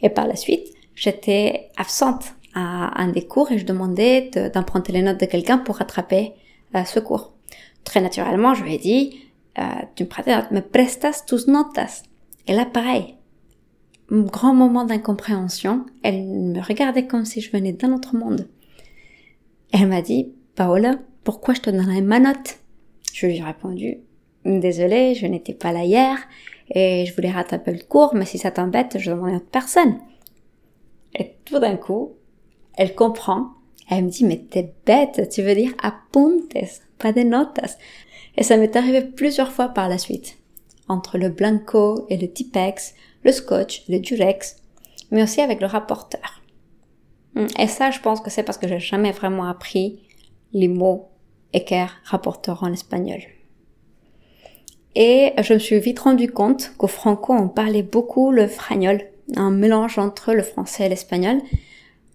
Et 0.02 0.10
par 0.10 0.26
la 0.26 0.36
suite, 0.36 0.66
j'étais 0.94 1.70
absente 1.76 2.34
un 2.56 3.08
des 3.08 3.26
cours 3.26 3.52
et 3.52 3.58
je 3.58 3.66
demandais 3.66 4.30
d'emprunter 4.54 4.92
les 4.92 5.02
notes 5.02 5.20
de 5.20 5.26
quelqu'un 5.26 5.58
pour 5.58 5.76
rattraper 5.76 6.32
euh, 6.74 6.84
ce 6.84 7.00
cours. 7.00 7.32
Très 7.84 8.00
naturellement, 8.00 8.54
je 8.54 8.64
lui 8.64 8.74
ai 8.74 8.78
dit, 8.78 9.20
euh, 9.58 9.62
tu 9.94 10.04
me 10.04 10.08
prêtes 10.08 10.50
me 10.50 10.60
prestas 10.60 11.24
tus 11.26 11.46
notas. 11.46 12.02
Et 12.46 12.54
là, 12.54 12.64
pareil, 12.64 13.14
un 14.10 14.22
grand 14.22 14.54
moment 14.54 14.84
d'incompréhension. 14.84 15.86
Elle 16.02 16.24
me 16.24 16.60
regardait 16.60 17.06
comme 17.06 17.24
si 17.24 17.40
je 17.40 17.50
venais 17.50 17.72
d'un 17.72 17.92
autre 17.92 18.16
monde. 18.16 18.48
Elle 19.72 19.88
m'a 19.88 20.02
dit, 20.02 20.32
Paola, 20.54 20.96
pourquoi 21.24 21.54
je 21.54 21.60
te 21.60 21.70
donnerais 21.70 22.00
ma 22.00 22.20
note? 22.20 22.58
Je 23.12 23.26
lui 23.26 23.38
ai 23.38 23.42
répondu, 23.42 23.98
désolée, 24.44 25.14
je 25.14 25.26
n'étais 25.26 25.54
pas 25.54 25.72
là 25.72 25.84
hier 25.84 26.18
et 26.70 27.04
je 27.06 27.14
voulais 27.14 27.30
rattraper 27.30 27.72
le 27.72 27.84
cours, 27.84 28.14
mais 28.14 28.24
si 28.24 28.38
ça 28.38 28.50
t'embête, 28.50 28.98
je 28.98 29.10
demande 29.10 29.30
à 29.30 29.36
autre 29.36 29.50
personne. 29.50 29.98
Et 31.14 31.36
tout 31.44 31.58
d'un 31.58 31.76
coup, 31.76 32.15
elle 32.76 32.94
comprend. 32.94 33.48
Elle 33.88 34.04
me 34.04 34.10
dit, 34.10 34.24
mais 34.24 34.38
t'es 34.50 34.74
bête, 34.84 35.28
tu 35.30 35.42
veux 35.42 35.54
dire 35.54 35.72
apuntes, 35.82 36.56
pas 36.98 37.12
des 37.12 37.24
notas. 37.24 37.76
Et 38.36 38.42
ça 38.42 38.56
m'est 38.56 38.76
arrivé 38.76 39.02
plusieurs 39.02 39.52
fois 39.52 39.68
par 39.68 39.88
la 39.88 39.98
suite. 39.98 40.38
Entre 40.88 41.18
le 41.18 41.28
blanco 41.28 42.06
et 42.10 42.16
le 42.16 42.30
Tipex, 42.30 42.94
le 43.22 43.32
scotch, 43.32 43.84
le 43.88 43.98
durex, 43.98 44.56
mais 45.10 45.22
aussi 45.22 45.40
avec 45.40 45.60
le 45.60 45.66
rapporteur. 45.66 46.42
Hmm, 47.34 47.46
et 47.58 47.66
ça, 47.66 47.90
je 47.90 48.00
pense 48.00 48.20
que 48.20 48.30
c'est 48.30 48.42
parce 48.42 48.58
que 48.58 48.68
j'ai 48.68 48.80
jamais 48.80 49.12
vraiment 49.12 49.44
appris 49.44 50.00
les 50.52 50.68
mots 50.68 51.08
équerre, 51.52 51.96
rapporteur 52.04 52.62
en 52.62 52.72
espagnol. 52.72 53.20
Et 54.94 55.32
je 55.42 55.54
me 55.54 55.58
suis 55.58 55.78
vite 55.78 55.98
rendu 55.98 56.30
compte 56.30 56.72
qu'au 56.78 56.86
franco, 56.86 57.32
on 57.32 57.48
parlait 57.48 57.82
beaucoup 57.82 58.30
le 58.30 58.46
fragnol, 58.46 59.02
un 59.36 59.50
mélange 59.50 59.98
entre 59.98 60.32
le 60.32 60.42
français 60.42 60.86
et 60.86 60.88
l'espagnol, 60.88 61.40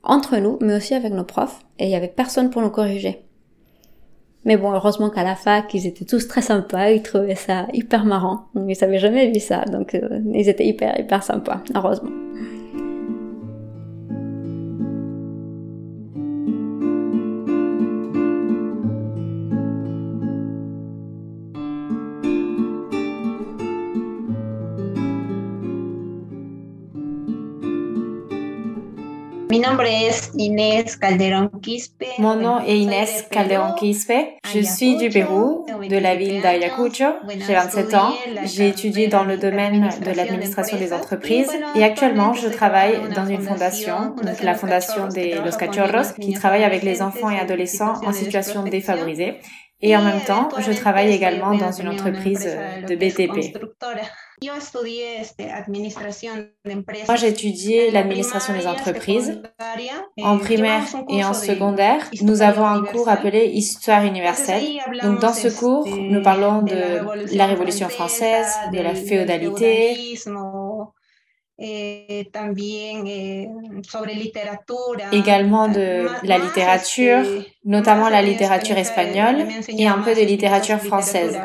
entre 0.04 0.38
nous, 0.38 0.58
mais 0.62 0.76
aussi 0.76 0.94
avec 0.94 1.14
nos 1.14 1.24
profs, 1.24 1.62
et 1.80 1.86
il 1.86 1.90
y 1.90 1.96
avait 1.96 2.08
personne 2.08 2.50
pour 2.50 2.62
nous 2.62 2.70
corriger. 2.70 3.26
Mais 4.44 4.58
bon, 4.58 4.72
heureusement 4.72 5.12
qu'à 5.12 5.24
la 5.24 5.36
fac, 5.36 5.72
ils 5.74 5.86
étaient 5.86 6.06
tous 6.06 6.28
très 6.28 6.42
sympas, 6.42 6.90
ils 6.90 7.04
trouvaient 7.04 7.36
ça 7.36 7.68
hyper 7.74 8.06
marrant. 8.06 8.48
Ils 8.56 8.76
n'avaient 8.82 8.98
jamais 8.98 9.32
vu 9.32 9.40
ça, 9.40 9.66
donc 9.66 9.94
euh, 9.94 10.20
ils 10.34 10.50
étaient 10.50 10.66
hyper, 10.66 11.00
hyper 11.00 11.22
sympas, 11.22 11.62
heureusement. 11.76 12.10
Mon 32.20 32.36
nom 32.36 32.62
est 32.62 32.78
Inès 32.80 33.26
Calderón 33.30 33.76
Quispe. 33.76 34.14
Je 34.46 34.62
suis 34.62 34.96
du 34.96 35.10
Pérou, 35.10 35.66
de 35.90 35.98
la 35.98 36.16
ville 36.16 36.42
d'Ayacucho. 36.42 37.04
J'ai 37.28 37.54
27 37.54 37.94
ans. 37.96 38.14
J'ai 38.46 38.70
étudié 38.70 39.10
dans 39.10 39.26
le 39.26 39.36
domaine 39.36 39.90
de 40.06 40.12
l'administration 40.12 40.78
des 40.78 40.94
entreprises 40.94 41.52
et 41.76 41.84
actuellement 41.84 42.32
je 42.34 42.48
travaille 42.48 42.98
dans 43.14 43.26
une 43.26 43.42
fondation, 43.42 44.16
donc 44.16 44.42
la 44.42 44.56
fondation 44.56 45.10
des 45.10 45.36
Los 45.44 45.58
Cachorros, 45.58 46.14
qui 46.18 46.32
travaille 46.32 46.64
avec 46.64 46.82
les 46.84 47.02
enfants 47.02 47.30
et 47.30 47.38
adolescents 47.38 47.96
en 48.06 48.14
situation 48.14 48.64
défavorisée. 48.64 49.34
Et 49.82 49.98
en 49.98 50.02
même 50.02 50.22
temps, 50.22 50.48
je 50.60 50.72
travaille 50.72 51.12
également 51.12 51.56
dans 51.56 51.74
une 51.74 51.90
entreprise 51.90 52.48
de 52.88 52.96
BTP. 52.96 53.58
Moi, 57.08 57.16
j'ai 57.16 57.28
étudié 57.28 57.92
l'administration 57.92 58.54
des 58.54 58.66
entreprises. 58.66 59.40
En 60.20 60.40
primaire 60.40 60.84
et 61.10 61.24
en 61.24 61.36
secondaire, 61.36 62.10
nous 62.24 62.42
avons 62.42 62.66
un 62.66 62.82
cours 62.84 63.08
appelé 63.08 63.46
Histoire 63.54 64.04
universelle. 64.04 64.64
Donc, 65.04 65.20
dans 65.20 65.34
ce 65.34 65.48
cours, 65.48 65.88
nous 65.88 66.24
parlons 66.24 66.64
de 66.64 67.36
la 67.36 67.46
Révolution 67.46 67.88
française, 67.90 68.48
de 68.74 68.80
la 68.80 68.96
féodalité, 68.96 70.16
eh, 71.58 72.28
también 72.32 73.06
eh, 73.06 73.48
sobre 73.88 74.14
literatura, 74.16 75.10
également 75.12 75.68
de 75.68 76.08
la 76.24 76.38
littérature, 76.38 77.24
notamment 77.64 78.10
la 78.10 78.22
littérature 78.22 78.78
espagnole 78.78 79.46
et 79.68 79.88
un 79.88 80.00
peu 80.00 80.16
de 80.16 80.22
littérature 80.22 80.80
française. 80.80 81.40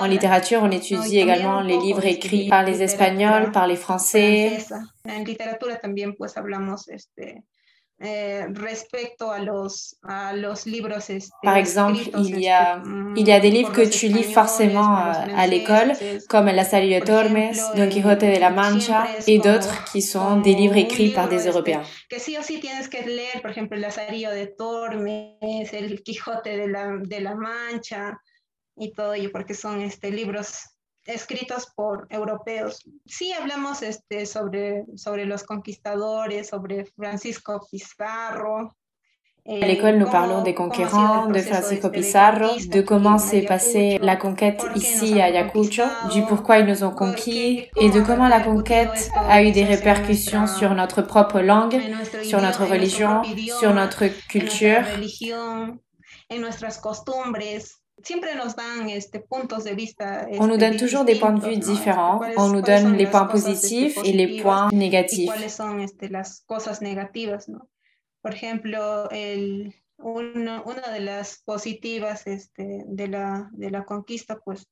En 0.00 0.06
littérature, 0.06 0.60
on 0.62 0.70
étudie 0.70 1.18
également 1.18 1.60
les 1.60 1.78
livres 1.78 2.04
écrits 2.04 2.48
par 2.48 2.64
les 2.64 2.82
Espagnols, 2.82 3.52
par 3.52 3.66
les 3.66 3.76
Français. 3.76 4.58
En 5.04 5.24
literatura 5.24 5.76
también 5.76 6.14
pues 6.14 6.36
hablamos 6.36 6.88
este 6.88 7.42
eh, 8.02 8.46
respecto 8.54 9.30
a 9.30 9.38
los, 9.40 9.96
a 10.02 10.32
los 10.32 10.66
libros 10.66 11.10
este, 11.10 11.36
Par 11.42 11.58
exemple, 11.58 12.00
il 12.18 12.40
y 12.40 12.48
a, 12.48 12.76
mm, 12.76 13.16
il 13.16 13.28
y 13.28 13.32
a 13.32 13.40
des 13.40 13.50
livres 13.50 13.72
que 13.72 13.86
tu 13.86 14.08
lis 14.08 14.24
forcément 14.24 14.98
euh, 14.98 15.12
à 15.36 15.46
l'école, 15.46 15.92
comme 16.26 16.46
La 16.46 16.64
Salle 16.64 16.88
de 16.88 17.04
Tormes, 17.04 17.50
Don 17.76 17.88
Quijote 17.90 18.24
de 18.24 18.40
la 18.40 18.50
Mancha, 18.50 19.06
et 19.26 19.38
d'autres 19.38 19.84
qui 19.84 20.00
sont 20.00 20.38
des 20.38 20.54
livres 20.54 20.76
écrits 20.76 21.10
par 21.10 21.28
des 21.28 21.46
Européens. 21.46 21.82
Que 22.08 22.18
sí 22.18 22.38
o 22.38 22.42
sí 22.42 22.58
tienes 22.58 22.88
que 22.88 23.02
leer, 23.06 23.42
por 23.42 23.50
ejemplo, 23.50 23.76
La 23.78 23.90
Salle 23.90 24.28
de 24.34 24.46
Tormes, 24.46 25.72
El 25.72 26.02
Quijote 26.02 26.56
de 26.56 26.68
la, 26.68 26.96
de 27.02 27.20
la 27.20 27.34
Mancha, 27.34 28.18
y 28.76 28.92
todo 28.92 29.12
ello, 29.12 29.30
porque 29.30 29.52
son 29.52 29.82
este, 29.82 30.10
libros 30.10 30.62
escritos 31.14 31.66
por 31.74 32.06
europeos. 32.10 32.84
Sí 33.06 33.32
hablamos 33.32 33.82
este, 33.82 34.26
sobre, 34.26 34.84
sobre 34.96 35.26
los 35.26 35.44
conquistadores, 35.44 36.48
sobre 36.48 36.84
Francisco 36.84 37.60
Pizarro. 37.70 38.70
À 39.48 39.66
l'école, 39.66 39.96
nous 39.96 40.08
parlons 40.08 40.42
des 40.42 40.54
conquérants, 40.54 41.26
de 41.26 41.38
Francisco 41.38 41.88
Pizarro, 41.88 42.56
de 42.68 42.80
comment 42.82 43.16
s'est 43.16 43.42
passée 43.42 43.98
la 44.02 44.14
conquête 44.14 44.62
ici 44.76 45.20
à 45.20 45.24
Ayacucho, 45.24 45.82
du 46.12 46.22
pourquoi 46.22 46.58
ils 46.58 46.66
nous 46.66 46.84
ont 46.84 46.90
conquis 46.90 47.66
et 47.76 47.90
de 47.90 48.00
comment 48.00 48.28
la 48.28 48.40
conquête 48.40 49.10
a 49.16 49.42
eu 49.42 49.50
des 49.50 49.64
répercussions 49.64 50.46
sur 50.46 50.74
notre 50.74 51.02
propre 51.02 51.40
langue, 51.40 51.80
sur 52.22 52.40
notre 52.42 52.66
religion, 52.66 53.22
sur 53.58 53.72
notre 53.74 54.06
culture. 54.28 54.82
On 60.38 60.46
nous 60.46 60.56
donne 60.56 60.76
toujours 60.76 61.04
des 61.04 61.18
points 61.18 61.32
de 61.32 61.40
vue 61.40 61.56
différents. 61.56 62.20
On 62.36 62.48
nous 62.48 62.62
donne 62.62 62.96
les 62.96 63.06
points 63.06 63.26
positifs 63.26 63.98
et 64.04 64.12
les 64.12 64.42
points 64.42 64.70
négatifs. 64.72 65.30
Por 68.22 68.34
ejemplo, 68.34 69.08
una, 70.02 70.92
de 70.92 71.00
las 71.00 71.42
positivas 71.44 72.26
este, 72.26 72.84
de, 72.86 73.08
la, 73.08 73.48
de 73.52 73.70
la 73.70 73.84
conquista, 73.84 74.38
pues 74.44 74.68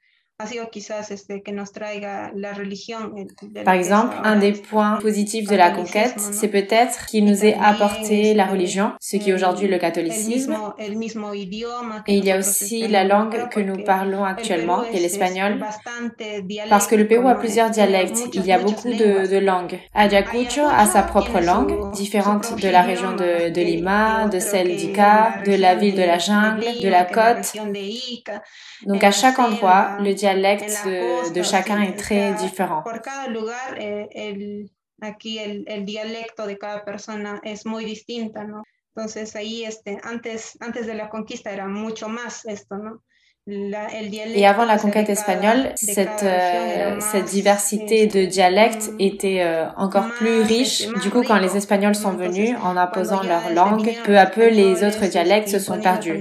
Par 3.65 3.75
exemple, 3.75 4.15
un 4.23 4.37
des 4.37 4.53
points 4.53 4.99
positifs 5.01 5.49
de 5.49 5.57
la 5.57 5.73
conquête, 5.73 6.15
c'est 6.17 6.47
peut-être 6.47 7.07
qu'il 7.07 7.25
nous 7.25 7.45
ait 7.45 7.57
apporté 7.61 8.35
la 8.35 8.47
religion, 8.47 8.93
ce 9.01 9.17
qui 9.17 9.31
est 9.31 9.33
aujourd'hui 9.33 9.67
le 9.67 9.79
catholicisme. 9.79 10.57
Et 12.07 12.19
il 12.19 12.25
y 12.25 12.31
a 12.31 12.39
aussi 12.39 12.87
la 12.87 13.03
langue 13.03 13.49
que 13.49 13.59
nous 13.59 13.83
parlons 13.83 14.23
actuellement, 14.23 14.85
qui 14.89 14.99
est 14.99 15.01
l'espagnol, 15.01 15.59
parce 16.71 16.87
que 16.87 16.95
le 16.95 17.09
Pérou 17.09 17.27
a 17.29 17.35
plusieurs 17.35 17.71
dialectes, 17.71 18.29
il 18.33 18.47
y 18.47 18.53
a 18.53 18.61
beaucoup 18.61 18.91
de, 18.91 19.27
de 19.27 19.39
langues. 19.39 19.81
Ayacucho 19.93 20.63
a 20.65 20.87
sa 20.87 21.03
propre 21.03 21.41
langue, 21.41 21.91
différente 21.95 22.55
de 22.63 22.69
la 22.69 22.83
région 22.83 23.17
de, 23.17 23.51
de 23.51 23.61
Lima, 23.61 24.29
de 24.29 24.39
celle 24.39 24.77
d'Ica, 24.77 25.43
de 25.45 25.57
la 25.57 25.75
ville 25.75 25.97
de 25.97 26.03
la 26.03 26.19
jungle, 26.21 26.65
de 26.81 26.89
la 26.89 27.03
côte. 27.03 27.57
Donc 28.87 29.03
à 29.03 29.11
chaque 29.11 29.41
endroit, 29.41 29.97
le 29.99 30.15
dialecte 30.15 30.28
de, 30.35 31.33
de 31.33 31.43
chacun 31.43 31.83
est 31.83 31.97
très 31.97 32.35
différent. 32.35 32.83
Eh, 33.79 34.67
aquí 35.01 35.39
el, 35.39 35.65
el 35.69 35.85
dialecto 35.85 36.47
de 36.47 36.57
cada 36.59 36.85
persona 36.85 37.41
es 37.45 37.65
muy 37.65 37.85
distinta, 37.85 38.45
¿no? 38.45 38.63
Entonces 38.97 39.37
ahí, 39.37 39.65
este, 39.65 39.99
antes, 40.03 40.57
antes 40.61 40.87
de 40.87 40.95
la 40.95 41.09
conquista 41.09 41.53
era 41.53 41.69
mucho 41.69 42.09
más 42.09 42.45
esto, 42.47 42.77
¿no? 42.77 43.03
La, 43.51 43.87
el 43.87 44.13
Et 44.13 44.45
avant 44.45 44.67
la 44.67 44.77
conquête 44.77 45.09
espagnole, 45.09 45.73
cette, 45.77 46.23
euh, 46.23 47.01
cette 47.01 47.25
diversité 47.25 48.07
de 48.07 48.27
dialectes 48.27 48.91
était 48.99 49.41
euh, 49.41 49.71
encore 49.79 50.09
plus 50.19 50.43
riche. 50.43 50.87
Du 51.01 51.09
coup, 51.11 51.23
quand 51.23 51.39
les 51.39 51.57
Espagnols 51.57 51.95
sont 51.95 52.13
venus 52.13 52.55
en 52.63 52.77
imposant 52.77 53.23
leur 53.23 53.49
langue, 53.55 53.91
peu 54.05 54.19
à 54.19 54.27
peu, 54.27 54.49
les 54.51 54.85
autres 54.85 55.07
dialectes 55.07 55.49
se 55.49 55.61
sont 55.61 55.81
perdus. 55.81 56.19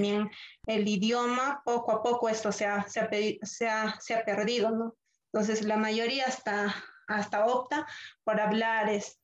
El 0.67 0.87
idioma, 0.87 1.61
poco 1.65 1.91
a 1.91 2.03
poco 2.03 2.29
esto 2.29 2.51
se 2.51 2.65
ha, 2.65 2.87
se 2.87 2.99
ha, 2.99 3.09
se 3.41 3.67
ha, 3.67 3.95
se 3.99 4.13
ha 4.13 4.23
perdido, 4.23 4.69
¿no? 4.71 4.95
Entonces 5.33 5.63
la 5.63 5.77
mayoría 5.77 6.25
hasta, 6.25 6.75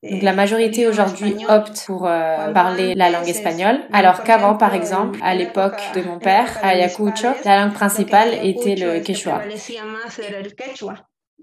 Donc 0.03 0.21
la 0.21 0.33
majorité 0.33 0.87
aujourd'hui 0.87 1.35
opte 1.49 1.85
pour 1.85 2.07
euh, 2.07 2.53
parler 2.53 2.95
la 2.95 3.09
langue 3.09 3.27
espagnole, 3.27 3.81
alors 3.91 4.23
qu'avant, 4.23 4.55
par 4.55 4.73
exemple, 4.73 5.19
à 5.21 5.35
l'époque 5.35 5.81
de 5.95 6.01
mon 6.01 6.17
père, 6.17 6.57
à 6.63 6.69
Ayacucho, 6.69 7.27
la 7.43 7.61
langue 7.61 7.73
principale 7.73 8.33
était 8.41 8.75
le 8.75 9.01
quechua. 9.01 9.41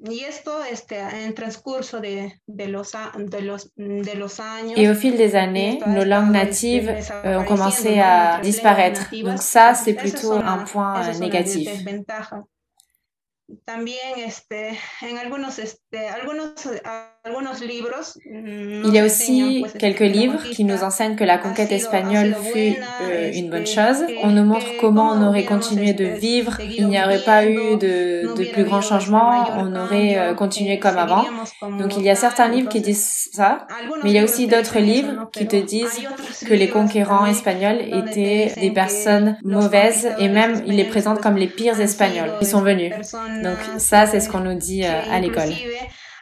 Y 0.02 0.24
esto, 0.24 0.64
este, 0.64 0.98
en 0.98 1.34
transcurso 1.34 2.00
de, 2.00 2.32
de, 2.46 2.68
los, 2.68 2.92
de, 3.18 3.42
los, 3.42 3.70
de 3.76 4.14
los 4.14 4.40
años, 4.40 4.78
Et 4.78 4.88
au 4.88 4.94
fil 4.94 5.18
des 5.18 5.34
années, 5.34 5.78
nos 5.86 6.04
langues 6.04 6.30
natives 6.32 6.88
euh, 7.24 7.40
ont 7.40 7.44
commencé 7.44 8.00
à 8.00 8.40
disparaître. 8.40 9.10
Donc 9.22 9.42
ça, 9.42 9.74
c'est 9.74 9.94
plutôt 9.94 10.32
un 10.32 10.64
point 10.64 11.12
négatif. 11.18 11.68
Il 18.84 18.94
y 18.94 18.98
a 18.98 19.04
aussi 19.04 19.64
quelques 19.78 20.00
livres 20.00 20.42
qui 20.50 20.64
nous 20.64 20.82
enseignent 20.82 21.16
que 21.16 21.24
la 21.24 21.38
conquête 21.38 21.72
espagnole 21.72 22.34
fut 22.52 22.76
euh, 23.02 23.30
une 23.32 23.50
bonne 23.50 23.66
chose. 23.66 23.98
On 24.22 24.30
nous 24.30 24.44
montre 24.44 24.66
comment 24.80 25.10
on 25.12 25.26
aurait 25.26 25.44
continué 25.44 25.92
de 25.92 26.04
vivre, 26.04 26.58
il 26.60 26.88
n'y 26.88 26.98
aurait 27.02 27.22
pas 27.22 27.46
eu 27.46 27.76
de, 27.76 28.34
de 28.34 28.44
plus 28.52 28.64
grands 28.64 28.80
changements, 28.80 29.44
on 29.56 29.74
aurait 29.76 30.18
euh, 30.18 30.34
continué 30.34 30.78
comme 30.78 30.96
avant. 30.96 31.24
Donc 31.78 31.96
il 31.96 32.02
y 32.02 32.10
a 32.10 32.14
certains 32.14 32.48
livres 32.48 32.68
qui 32.68 32.80
disent 32.80 33.28
ça, 33.32 33.66
mais 34.02 34.10
il 34.10 34.14
y 34.14 34.18
a 34.18 34.24
aussi 34.24 34.46
d'autres 34.46 34.78
livres 34.78 35.28
qui 35.32 35.46
te 35.46 35.56
disent 35.56 36.00
que 36.46 36.54
les 36.54 36.70
conquérants 36.70 37.26
espagnols 37.26 37.80
étaient 37.80 38.54
des 38.56 38.70
personnes 38.70 39.38
mauvaises 39.44 40.08
et 40.18 40.28
même 40.28 40.62
ils 40.66 40.76
les 40.76 40.84
présentent 40.84 41.20
comme 41.20 41.36
les 41.36 41.48
pires 41.48 41.80
espagnols 41.80 42.32
qui 42.38 42.46
sont 42.46 42.62
venus. 42.62 42.94
Donc 43.42 43.58
ça, 43.78 44.06
c'est 44.06 44.20
ce 44.20 44.28
qu'on 44.28 44.40
nous 44.40 44.54
dit 44.54 44.84
à 44.84 45.18
l'école. 45.20 45.52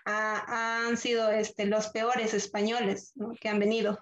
han 0.09 0.97
sido 0.97 1.31
este, 1.31 1.67
los 1.67 1.89
peores 1.89 2.33
españoles 2.33 3.13
¿no? 3.15 3.35
que 3.39 3.49
han 3.49 3.59
venido. 3.59 3.99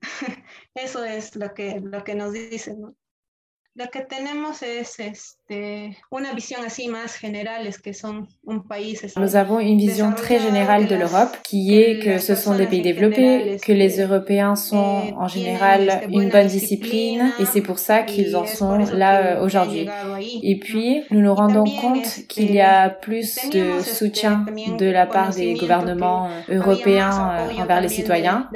Eso 0.74 1.04
es 1.04 1.36
lo 1.36 1.52
que, 1.52 1.80
lo 1.80 2.02
que 2.02 2.14
nos 2.14 2.32
dicen. 2.32 2.80
¿no? 2.80 2.96
Lo 3.78 3.88
que 3.90 4.00
tenemos 4.00 4.62
es 4.62 4.98
este, 4.98 5.96
una 6.10 6.32
visión 6.32 6.64
así 6.64 6.88
más 6.88 7.14
general, 7.14 7.64
es 7.64 7.78
que 7.78 7.94
son 7.94 8.26
un 8.42 8.66
país. 8.66 9.14
Nous 9.16 9.36
avons 9.36 9.60
une 9.60 9.78
vision 9.78 10.12
très 10.14 10.40
générale 10.40 10.88
de 10.88 10.96
l'Europe, 10.96 11.36
qui 11.44 11.78
est 11.78 12.00
que 12.00 12.18
ce 12.18 12.34
sont 12.34 12.56
des 12.56 12.66
pays 12.66 12.82
développés, 12.82 13.56
que 13.64 13.72
les 13.72 14.00
Européens 14.00 14.56
sont 14.56 15.02
eh, 15.06 15.12
en 15.12 15.28
général 15.28 16.08
une 16.08 16.28
bonne 16.28 16.48
discipline, 16.48 17.32
et 17.38 17.44
c'est 17.44 17.62
pour 17.62 17.78
ça 17.78 18.02
qu'ils 18.02 18.34
en 18.36 18.46
sont 18.46 18.78
là 18.78 19.36
euh, 19.36 19.44
aujourd'hui. 19.44 19.88
Et 20.42 20.58
puis, 20.58 21.04
nous 21.12 21.20
nous 21.20 21.34
rendons 21.34 21.64
compte 21.80 22.26
qu'il 22.28 22.52
y 22.52 22.60
a 22.60 22.90
plus 22.90 23.36
de 23.50 23.80
soutien 23.80 24.44
de 24.76 24.86
la 24.86 25.06
part 25.06 25.32
des 25.32 25.54
gouvernements 25.54 26.28
euh, 26.48 26.56
européens 26.58 27.30
euh, 27.30 27.62
envers 27.62 27.80
les 27.80 27.88
citoyens 27.88 28.48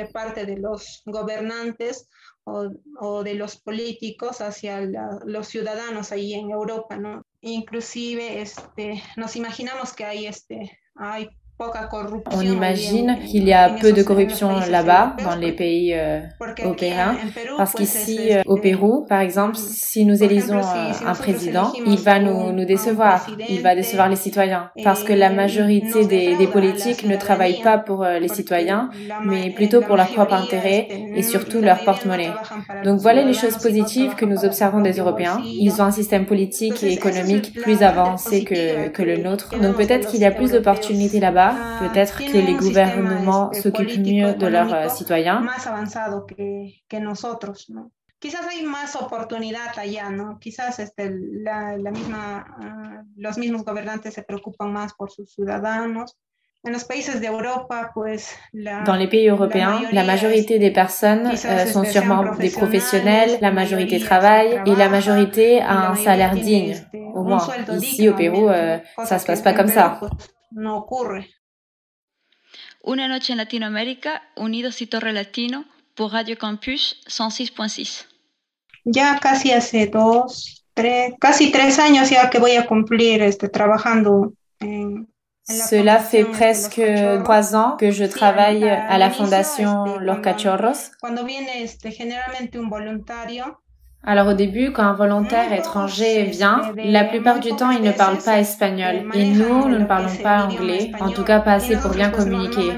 o, 2.44 3.22
de 3.22 3.34
los 3.34 3.56
políticos 3.56 4.40
hacia 4.40 4.80
la, 4.80 5.20
los 5.24 5.48
ciudadanos 5.48 6.12
ahí 6.12 6.34
en 6.34 6.50
Europa, 6.50 6.96
¿no? 6.96 7.24
Inclusive 7.40 8.40
este, 8.40 9.02
nos 9.16 9.36
imaginamos 9.36 9.92
que 9.92 10.04
hay, 10.04 10.26
este, 10.26 10.78
hay 10.94 11.30
On 12.32 12.40
imagine 12.40 13.18
qu'il 13.26 13.44
y 13.44 13.52
a 13.52 13.70
peu 13.70 13.92
de 13.92 14.02
corruption 14.02 14.50
là-bas, 14.70 15.16
dans 15.24 15.36
les 15.36 15.52
pays 15.52 15.94
européens, 16.62 17.16
parce 17.56 17.72
qu'ici, 17.72 18.18
euh, 18.32 18.42
au 18.46 18.56
Pérou, 18.56 19.04
par 19.08 19.20
exemple, 19.20 19.56
si 19.56 20.04
nous 20.04 20.22
élisons 20.22 20.60
un 21.06 21.14
président, 21.14 21.72
il 21.86 21.98
va 21.98 22.18
nous, 22.18 22.52
nous 22.52 22.64
décevoir, 22.64 23.26
il 23.48 23.60
va 23.62 23.74
décevoir 23.74 24.08
les 24.08 24.16
citoyens, 24.16 24.70
parce 24.84 25.02
que 25.04 25.12
la 25.12 25.30
majorité 25.30 26.06
des, 26.06 26.36
des 26.36 26.46
politiques 26.46 27.04
ne 27.04 27.16
travaillent 27.16 27.62
pas 27.62 27.78
pour 27.78 28.02
euh, 28.02 28.18
les 28.18 28.28
citoyens, 28.28 28.90
mais 29.24 29.50
plutôt 29.50 29.80
pour 29.80 29.96
leur 29.96 30.08
propre 30.08 30.34
intérêt 30.34 30.88
et 31.14 31.22
surtout 31.22 31.60
leur 31.60 31.84
porte-monnaie. 31.84 32.32
Donc 32.84 33.00
voilà 33.00 33.22
les 33.22 33.34
choses 33.34 33.58
positives 33.58 34.14
que 34.14 34.24
nous 34.24 34.44
observons 34.44 34.80
des 34.80 34.98
Européens. 34.98 35.40
Ils 35.44 35.80
ont 35.80 35.84
un 35.84 35.90
système 35.90 36.26
politique 36.26 36.82
et 36.82 36.92
économique 36.92 37.54
plus 37.54 37.82
avancé 37.82 38.44
que, 38.44 38.88
que 38.88 39.02
le 39.02 39.16
nôtre, 39.18 39.50
donc 39.60 39.76
peut-être 39.76 40.08
qu'il 40.08 40.20
y 40.20 40.24
a 40.24 40.30
plus 40.30 40.52
d'opportunités 40.52 41.20
là-bas 41.20 41.51
peut-être 41.80 42.18
que 42.18 42.38
les 42.38 42.54
gouvernements 42.54 43.52
s'occupent 43.52 43.98
mieux 43.98 44.34
de 44.34 44.46
leurs 44.46 44.74
euh, 44.74 44.88
citoyens. 44.88 45.44
Quizás 48.22 48.46
hay 48.48 48.64
más 48.64 48.94
oportunidad 48.94 49.76
allá, 49.76 50.08
¿no? 50.10 50.38
Quizás 50.38 50.78
este, 50.78 51.10
la, 51.46 51.76
la 51.76 51.90
misma, 51.90 52.46
uh, 52.60 53.02
los 53.16 53.36
mismos 53.36 53.64
gobernantes 53.64 54.14
se 54.14 54.22
preocupan 54.22 54.72
más 54.72 54.94
por 54.94 55.10
sus 55.10 55.34
ciudadanos. 55.34 56.16
Dans 56.64 56.70
les 58.94 59.08
pays 59.08 59.28
européens, 59.28 59.82
la 59.90 60.04
majorité 60.04 60.60
des 60.60 60.70
personnes 60.70 61.26
euh, 61.26 61.66
sont 61.66 61.82
sûrement 61.82 62.36
des 62.36 62.50
professionnels, 62.50 63.38
la 63.40 63.50
majorité 63.50 63.98
travaille 63.98 64.62
et 64.66 64.76
la 64.76 64.88
majorité 64.88 65.60
a 65.60 65.90
un 65.90 65.96
salaire 65.96 66.36
digne. 66.36 66.76
Au 67.14 67.24
moins, 67.24 67.44
ici 67.80 68.08
au 68.08 68.14
Pérou, 68.14 68.48
euh, 68.48 68.78
ça 69.04 69.18
se 69.18 69.26
passe 69.26 69.42
pas 69.42 69.54
comme 69.54 69.66
ça. 69.66 69.98
Una 72.82 73.08
noche 73.08 73.32
en 73.32 73.38
Latinoamérica, 73.38 74.22
Unidos 74.36 74.82
y 74.82 74.86
Torre 74.86 75.12
Latino 75.12 75.64
pour 75.94 76.12
Radio 76.12 76.36
Campus 76.36 77.00
106.6. 77.06 78.06
Ya 78.84 79.18
casi 79.20 79.52
hace 79.52 79.86
dos, 79.86 80.64
tres, 80.74 81.14
casi 81.20 81.52
tres 81.52 81.78
años 81.78 82.10
ya 82.10 82.28
que 82.28 82.38
voy 82.38 82.56
a 82.56 82.66
cumplir 82.66 83.22
este, 83.22 83.48
trabajando 83.48 84.32
en, 84.58 85.06
Cela 85.44 85.98
fait 85.98 86.24
presque 86.24 86.80
trois 87.24 87.56
ans 87.56 87.76
que 87.76 87.90
je 87.90 88.04
travaille 88.04 88.68
à 88.68 88.96
la 88.96 89.10
Fondation 89.10 89.98
Los 89.98 90.20
Cachorros. 90.20 90.92
Alors 94.04 94.28
au 94.28 94.32
début, 94.32 94.72
quand 94.72 94.82
un 94.82 94.94
volontaire 94.94 95.52
étranger 95.52 96.24
vient, 96.24 96.60
la 96.76 97.04
plupart 97.04 97.38
du 97.38 97.50
temps, 97.50 97.70
il 97.70 97.82
ne 97.82 97.92
parle 97.92 98.18
pas 98.18 98.38
espagnol. 98.40 99.08
Et 99.14 99.26
nous, 99.26 99.68
nous 99.68 99.78
ne 99.78 99.84
parlons 99.84 100.16
pas 100.22 100.44
anglais, 100.44 100.90
en 101.00 101.10
tout 101.10 101.22
cas 101.22 101.38
pas 101.40 101.52
assez 101.52 101.76
pour 101.76 101.92
bien 101.92 102.10
communiquer. 102.10 102.72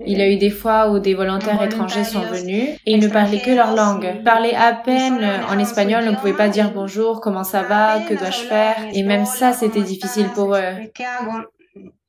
Il 0.00 0.18
y 0.18 0.22
a 0.22 0.30
eu 0.30 0.36
des 0.38 0.50
fois 0.50 0.90
où 0.90 0.98
des 0.98 1.12
volontaires 1.12 1.62
étrangers 1.62 2.04
sont 2.04 2.22
venus 2.22 2.68
et 2.86 2.92
ils 2.92 3.00
ne 3.00 3.08
parlaient 3.08 3.40
que 3.40 3.50
leur 3.50 3.74
langue. 3.74 4.10
Ils 4.16 4.22
parlaient 4.24 4.54
à 4.54 4.72
peine 4.72 5.22
en 5.50 5.58
espagnol, 5.58 6.04
ne 6.04 6.14
pouvait 6.16 6.32
pas 6.32 6.48
dire 6.48 6.72
bonjour, 6.72 7.20
comment 7.20 7.44
ça 7.44 7.62
va, 7.62 8.00
que 8.08 8.14
dois-je 8.14 8.44
faire? 8.44 8.76
Et 8.94 9.02
même 9.02 9.26
ça, 9.26 9.52
c'était 9.52 9.82
difficile 9.82 10.28
pour 10.34 10.54
eux. 10.54 10.72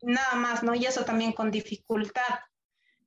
Nada 0.04 0.36
más, 0.36 0.64
¿no? 0.64 0.76
Y 0.76 0.86
eso 0.86 1.04
también 1.04 1.32
con 1.34 1.52
dificultad. 1.52 2.40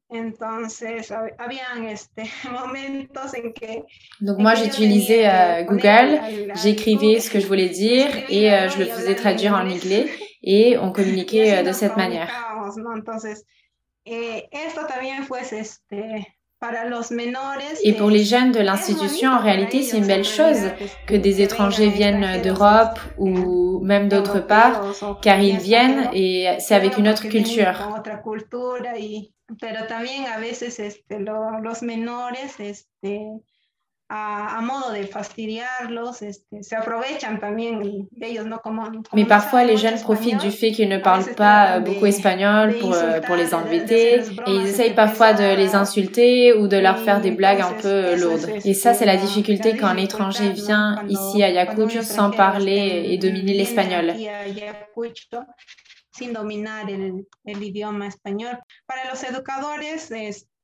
Entonces, 0.09 1.13
habían 1.39 1.89
este, 1.89 2.31
momentos 2.51 3.35
en 3.35 3.53
que... 3.53 3.85
Donc 4.21 4.39
moi, 4.39 4.55
j'utilisais 4.55 5.27
euh, 5.27 5.65
Google, 5.65 6.21
j'écrivais 6.55 7.21
ce 7.21 7.29
que 7.29 7.41
je 7.41 7.47
voulais 7.47 7.69
dire 7.69 8.09
et 8.29 8.53
euh, 8.53 8.69
je 8.69 8.79
le 8.79 8.87
faisais 8.87 9.17
traduire 9.17 9.55
en 9.55 9.69
anglais 9.69 10.09
et 10.43 10.79
on 10.79 10.93
communiquait 10.99 11.59
euh, 11.59 11.63
de 11.63 11.73
cette 11.73 11.97
manière. 11.97 12.31
Entonces, 12.95 13.45
eh, 14.05 14.49
esto 14.53 14.87
también 14.87 15.27
pues 15.27 15.53
este, 15.53 16.36
Et 17.83 17.93
pour 17.93 18.09
les 18.09 18.25
jeunes 18.25 18.53
de 18.53 18.61
l'institution, 18.61 19.31
en 19.31 19.41
réalité, 19.41 19.83
c'est 19.83 19.99
une 19.99 20.07
belle 20.07 20.25
chose 20.25 20.71
que 21.07 21.15
des 21.15 21.43
étrangers 21.43 21.89
viennent 21.89 22.41
d'Europe 22.43 22.99
ou 23.19 23.81
même 23.85 24.09
d'autre 24.09 24.41
part, 24.41 24.81
car 25.23 25.39
ils 25.41 25.59
viennent 25.59 26.09
et 26.13 26.57
c'est 26.59 26.75
avec 26.75 26.97
une 26.97 27.09
autre 27.09 27.29
culture. 27.29 27.75
Mais 39.13 39.25
parfois, 39.25 39.65
les 39.65 39.77
jeunes 39.77 40.01
profitent 40.01 40.41
du 40.41 40.51
fait 40.53 40.71
qu'ils 40.71 40.89
ne 40.89 40.99
parlent 40.99 41.35
pas 41.35 41.81
beaucoup 41.81 42.07
espagnol 42.07 42.77
pour, 42.79 42.95
euh, 42.95 43.21
pour 43.21 43.35
les 43.35 43.53
embêter 43.53 44.21
et 44.21 44.23
ils 44.47 44.67
essayent 44.67 44.95
parfois 44.95 45.33
de 45.33 45.57
les 45.57 45.75
insulter 45.75 46.53
ou 46.53 46.69
de 46.69 46.77
leur 46.77 46.99
faire 46.99 47.21
des 47.21 47.33
blagues 47.33 47.63
un 47.63 47.73
peu 47.73 48.15
lourdes. 48.15 48.49
Et 48.65 48.75
ça, 48.75 48.95
c'est 48.95 49.07
la 49.07 49.17
difficulté 49.17 49.77
quand 49.77 49.89
un 49.89 49.97
étranger 49.97 50.51
vient 50.51 51.03
ici 51.09 51.43
à 51.43 51.47
Ayacucho 51.47 52.03
sans 52.03 52.31
parler 52.31 53.07
et 53.09 53.19
dominer 53.19 53.55
l'espagnol. 53.55 54.13
sin 56.17 56.33
dominar 56.33 56.89
el, 56.91 57.27
el 57.45 57.63
idioma 57.63 58.07
español. 58.07 58.59
Para 58.87 59.05
los 59.11 59.23
educadores, 59.23 60.11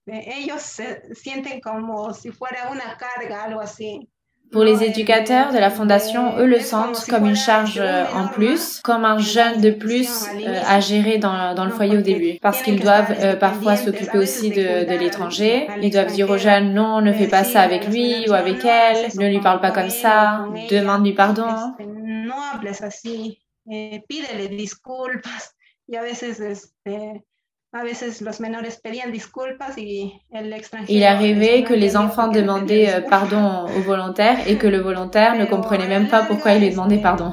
ellos 0.07 0.63
se 0.63 1.15
sienten 1.15 1.61
como 1.61 2.13
si 2.13 2.31
fuera 2.31 2.71
una 2.71 2.97
carga, 2.97 3.45
algo 3.45 3.61
así. 3.61 4.09
Pour 4.53 4.65
les 4.65 4.83
éducateurs 4.83 5.51
de 5.55 5.59
la 5.59 5.71
fondation, 5.71 6.37
eux 6.39 6.45
le 6.45 6.61
sentent 6.61 7.07
comme 7.09 7.25
une 7.25 7.35
charge 7.35 7.79
euh, 7.79 8.05
en 8.13 8.29
plus, 8.29 8.81
comme 8.85 9.07
un 9.07 9.17
jeune 9.17 9.63
de 9.63 9.71
plus 9.71 10.27
euh, 10.35 10.61
à 10.69 10.79
gérer 10.79 11.17
dans, 11.17 11.55
dans, 11.55 11.65
le 11.65 11.71
foyer 11.71 11.97
au 11.97 12.03
début. 12.03 12.39
Parce 12.43 12.61
qu'ils 12.61 12.79
doivent 12.79 13.15
euh, 13.19 13.35
parfois 13.35 13.77
s'occuper 13.77 14.19
aussi 14.19 14.51
de, 14.51 14.85
de 14.85 14.99
l'étranger. 14.99 15.69
Ils 15.81 15.91
doivent 15.91 16.13
dire 16.13 16.29
aux 16.29 16.37
jeunes, 16.37 16.75
non, 16.75 17.01
ne 17.01 17.15
fais 17.15 17.29
pas 17.29 17.45
ça 17.45 17.63
avec 17.63 17.89
lui 17.89 18.29
ou 18.29 18.35
avec 18.35 18.63
elle, 18.63 19.09
ne 19.19 19.27
lui 19.27 19.41
parle 19.41 19.63
pas 19.63 19.71
comme 19.71 19.89
ça, 19.89 20.47
demande-lui 20.71 21.15
pardon. 21.15 21.47
No 21.79 22.35
hables 22.53 22.77
así, 22.83 23.39
eh, 23.71 24.03
pídele 24.07 24.49
disculpas. 24.49 25.55
Y 25.89 25.97
a 25.97 26.03
veces, 26.03 26.41
este, 26.41 27.25
il 30.89 31.05
arrivait 31.05 31.63
que 31.63 31.73
les 31.73 31.97
enfants 31.97 32.29
demandaient 32.29 32.93
euh, 32.93 33.01
pardon 33.01 33.65
aux 33.65 33.81
volontaires 33.81 34.47
et 34.47 34.59
que 34.59 34.67
le 34.67 34.79
volontaire 34.79 35.37
ne 35.37 35.47
comprenait 35.47 35.89
même 35.89 36.09
pas 36.09 36.23
pourquoi 36.23 36.53
il 36.53 36.61
lui 36.61 36.71
demandait 36.71 37.01
pardon. 37.01 37.33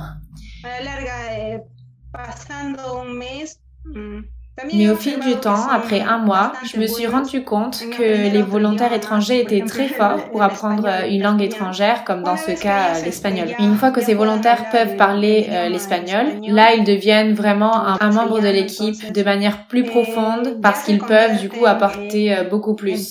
Mais 4.74 4.90
au 4.90 4.96
fil 4.96 5.20
du 5.20 5.36
temps, 5.36 5.68
après 5.68 6.02
un 6.02 6.18
mois, 6.18 6.54
je 6.64 6.78
me 6.78 6.88
suis 6.88 7.08
rendu 7.08 7.44
compte 7.44 7.84
que 7.98 8.32
les 8.32 8.42
volontaires 8.42 8.94
étrangers 8.94 9.42
étaient 9.42 9.66
très 9.66 9.88
forts 9.88 10.30
pour 10.30 10.42
apprendre 10.42 10.88
une 11.10 11.24
langue 11.24 11.42
étrangère, 11.42 12.04
comme 12.04 12.24
dans 12.24 12.38
ce 12.38 12.52
cas 12.52 13.00
l'espagnol. 13.04 13.50
Une 13.60 13.76
fois 13.76 13.92
que 13.92 14.02
ces 14.02 14.14
volontaires 14.14 14.70
peuvent 14.70 14.96
parler 14.96 15.48
euh, 15.50 15.70
l'espagnol, 15.70 16.26
là 16.48 16.74
ils 16.74 16.84
deviennent 16.84 17.34
vraiment 17.34 17.86
un, 17.86 18.12
membre 18.12 18.40
de 18.40 18.48
l'équipe 18.48 19.12
de 19.12 19.24
manière 19.24 19.68
plus 19.68 19.84
profonde 19.84 20.60
parce 20.62 20.84
qu'ils 20.84 21.00
peuvent 21.00 21.40
du 21.40 21.50
coup 21.50 21.66
apporter 21.66 22.36
euh, 22.36 22.44
beaucoup 22.44 22.76
plus. 22.76 23.10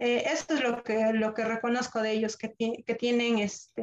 Eh, 0.00 0.24
esto 0.32 0.54
es 0.54 0.62
lo 0.62 0.82
que, 0.82 1.12
lo 1.12 1.34
que 1.34 1.44
reconozco 1.44 2.00
de 2.00 2.12
ellos, 2.12 2.36
que, 2.36 2.54
que 2.86 2.94
tienen 2.94 3.38
este, 3.38 3.82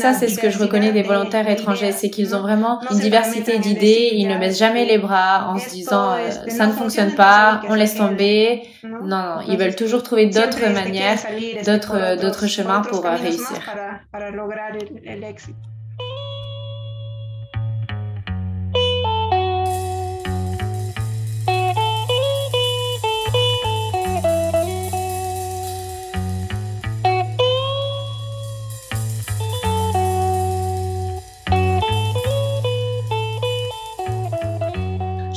Ça, 0.00 0.14
c'est 0.14 0.28
ce 0.28 0.40
que 0.40 0.48
je 0.48 0.58
reconnais 0.58 0.92
des 0.92 1.02
volontaires 1.02 1.46
étrangers, 1.50 1.92
c'est 1.92 2.08
qu'ils 2.08 2.34
ont 2.34 2.40
vraiment 2.40 2.80
une 2.90 2.98
diversité 2.98 3.58
d'idées, 3.58 4.10
ils 4.14 4.26
ne 4.26 4.38
mettent 4.38 4.56
jamais 4.56 4.86
les 4.86 4.96
bras 4.96 5.50
en 5.50 5.58
se 5.58 5.68
disant 5.68 6.14
euh, 6.14 6.30
ça 6.48 6.66
ne 6.66 6.72
fonctionne 6.72 7.14
pas, 7.14 7.60
on 7.68 7.74
laisse 7.74 7.94
tomber. 7.94 8.62
Non, 8.82 9.04
non, 9.04 9.40
ils 9.46 9.58
veulent 9.58 9.76
toujours 9.76 10.02
trouver 10.02 10.26
d'autres 10.26 10.66
manières, 10.72 11.18
d'autres, 11.66 12.18
d'autres 12.18 12.46
chemins 12.46 12.80
pour 12.80 13.04
réussir. 13.04 13.60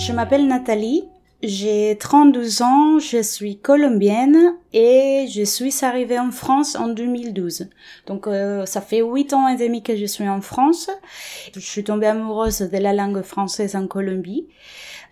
Je 0.07 0.13
m'appelle 0.13 0.47
Nathalie, 0.47 1.03
j'ai 1.43 1.97
32 1.99 2.61
ans, 2.61 2.97
je 2.97 3.21
suis 3.21 3.59
colombienne 3.59 4.55
et 4.71 5.27
je 5.29 5.43
suis 5.43 5.83
arrivée 5.83 6.17
en 6.17 6.31
France 6.31 6.77
en 6.77 6.87
2012. 6.87 7.67
Donc 8.05 8.25
euh, 8.25 8.65
ça 8.65 8.79
fait 8.79 9.01
8 9.01 9.33
ans 9.33 9.49
et 9.49 9.57
demi 9.57 9.83
que 9.83 9.97
je 9.97 10.05
suis 10.05 10.29
en 10.29 10.39
France. 10.39 10.89
Je 11.53 11.59
suis 11.59 11.83
tombée 11.83 12.07
amoureuse 12.07 12.59
de 12.59 12.77
la 12.77 12.93
langue 12.93 13.21
française 13.21 13.75
en 13.75 13.85
Colombie. 13.85 14.47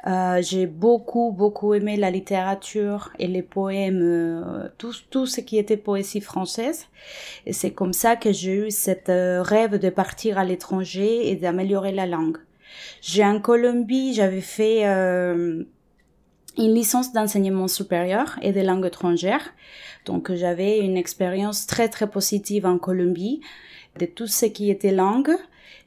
Euh, 0.07 0.41
j'ai 0.41 0.65
beaucoup, 0.65 1.33
beaucoup 1.33 1.73
aimé 1.73 1.97
la 1.97 2.09
littérature 2.09 3.11
et 3.19 3.27
les 3.27 3.43
poèmes, 3.43 4.01
euh, 4.01 4.69
tout, 4.77 4.93
tout 5.09 5.25
ce 5.25 5.41
qui 5.41 5.57
était 5.57 5.75
poésie 5.75 6.21
française. 6.21 6.85
Et 7.45 7.51
c'est 7.51 7.73
comme 7.73 7.91
ça 7.91 8.15
que 8.15 8.31
j'ai 8.31 8.67
eu 8.67 8.71
cette 8.71 9.11
rêve 9.11 9.77
de 9.77 9.89
partir 9.89 10.37
à 10.37 10.45
l'étranger 10.45 11.29
et 11.29 11.35
d'améliorer 11.35 11.91
la 11.91 12.05
langue. 12.05 12.37
J'ai 13.01 13.23
en 13.23 13.39
Colombie, 13.39 14.13
j'avais 14.13 14.41
fait 14.41 14.87
euh, 14.87 15.63
une 16.57 16.73
licence 16.73 17.13
d'enseignement 17.13 17.67
supérieur 17.67 18.37
et 18.41 18.51
de 18.51 18.61
langue 18.61 18.85
étrangère. 18.85 19.53
Donc 20.05 20.33
j'avais 20.33 20.79
une 20.79 20.97
expérience 20.97 21.67
très 21.67 21.89
très 21.89 22.09
positive 22.09 22.65
en 22.65 22.77
Colombie 22.77 23.41
de 23.99 24.05
tout 24.05 24.27
ce 24.27 24.45
qui 24.45 24.69
était 24.69 24.91
langue. 24.91 25.35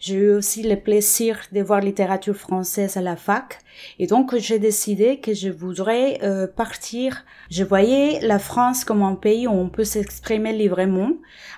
J'ai 0.01 0.15
eu 0.15 0.31
aussi 0.31 0.63
le 0.63 0.77
plaisir 0.77 1.41
de 1.53 1.61
voir 1.61 1.81
littérature 1.81 2.37
française 2.37 2.97
à 2.97 3.01
la 3.01 3.17
fac. 3.17 3.59
Et 3.99 4.07
donc, 4.07 4.37
j'ai 4.37 4.59
décidé 4.59 5.21
que 5.21 5.35
je 5.35 5.49
voudrais 5.49 6.21
euh, 6.23 6.47
partir. 6.47 7.25
Je 7.51 7.65
voyais 7.65 8.21
la 8.21 8.39
France 8.39 8.85
comme 8.85 9.03
un 9.03 9.15
pays 9.15 9.47
où 9.47 9.53
on 9.53 9.69
peut 9.69 9.85
s'exprimer 9.85 10.53
librement, 10.53 11.13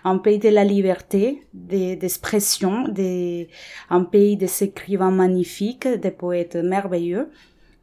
un 0.04 0.18
pays 0.18 0.38
de 0.38 0.48
la 0.48 0.64
liberté, 0.64 1.46
d'expression, 1.52 2.88
des, 2.88 3.48
un 3.90 4.04
pays 4.04 4.36
des 4.36 4.62
écrivains 4.62 5.10
magnifiques, 5.10 5.88
des 5.88 6.10
poètes 6.10 6.56
merveilleux. 6.56 7.30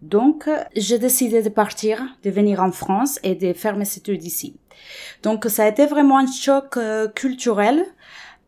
Donc, 0.01 0.47
j'ai 0.75 0.99
décidé 0.99 1.41
de 1.41 1.49
partir, 1.49 2.03
de 2.23 2.29
venir 2.29 2.61
en 2.61 2.71
France 2.71 3.19
et 3.23 3.33
de 3.33 3.53
faire 3.53 3.75
mes 3.75 3.97
études 3.97 4.23
ici. 4.23 4.59
Donc, 5.23 5.45
ça 5.45 5.63
a 5.63 5.67
été 5.67 5.87
vraiment 5.87 6.19
un 6.19 6.31
choc 6.31 6.77
euh, 6.77 7.07
culturel 7.07 7.83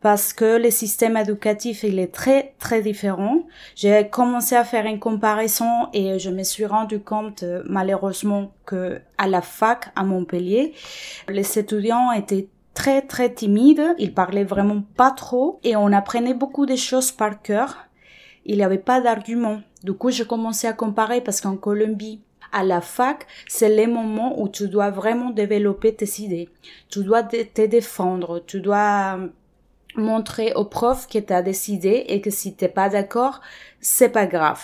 parce 0.02 0.34
que 0.34 0.58
le 0.58 0.72
système 0.72 1.18
éducatif 1.18 1.84
il 1.84 2.00
est 2.00 2.14
très 2.14 2.54
très 2.60 2.82
différent. 2.82 3.44
J'ai 3.76 4.10
commencé 4.10 4.56
à 4.56 4.64
faire 4.64 4.86
une 4.86 5.00
comparaison 5.00 5.88
et 5.94 6.20
je 6.20 6.30
me 6.30 6.44
suis 6.44 6.66
rendu 6.66 7.00
compte 7.00 7.44
malheureusement 7.66 8.52
que 8.66 9.02
à 9.18 9.28
la 9.28 9.42
fac 9.42 9.92
à 9.96 10.04
Montpellier, 10.04 10.74
les 11.28 11.60
étudiants 11.60 12.12
étaient 12.12 12.48
très 12.74 13.02
très 13.02 13.34
timides, 13.34 13.96
ils 13.98 14.14
parlaient 14.14 14.46
vraiment 14.46 14.82
pas 14.96 15.12
trop 15.12 15.60
et 15.64 15.76
on 15.76 15.92
apprenait 15.92 16.34
beaucoup 16.34 16.66
de 16.66 16.78
choses 16.78 17.12
par 17.12 17.42
cœur. 17.42 17.78
Il 18.46 18.56
n'y 18.56 18.64
avait 18.64 18.78
pas 18.78 19.02
d'arguments. 19.02 19.62
Du 19.84 19.94
coup, 19.94 20.12
j'ai 20.12 20.26
commencé 20.26 20.66
à 20.66 20.74
comparer 20.74 21.22
parce 21.22 21.42
qu'en 21.42 21.58
Colombie, 21.58 22.22
à 22.52 22.64
la 22.64 22.82
fac, 22.82 23.28
c'est 23.48 23.76
le 23.76 23.92
moment 23.92 24.42
où 24.42 24.48
tu 24.50 24.68
dois 24.68 24.90
vraiment 24.90 25.30
développer 25.30 25.94
tes 25.94 26.22
idées. 26.22 26.50
Tu 26.90 27.04
dois 27.04 27.24
te 27.24 27.66
défendre, 27.66 28.44
tu 28.46 28.62
dois 28.62 29.20
montrer 29.96 30.54
au 30.54 30.66
prof 30.66 31.08
que 31.08 31.20
tu 31.20 31.34
as 31.34 31.42
décidé 31.42 32.06
et 32.08 32.22
que 32.22 32.30
si 32.30 32.54
t'es 32.56 32.68
pas 32.68 32.90
d'accord, 32.90 33.42
c'est 33.82 34.10
pas 34.10 34.26
grave. 34.26 34.62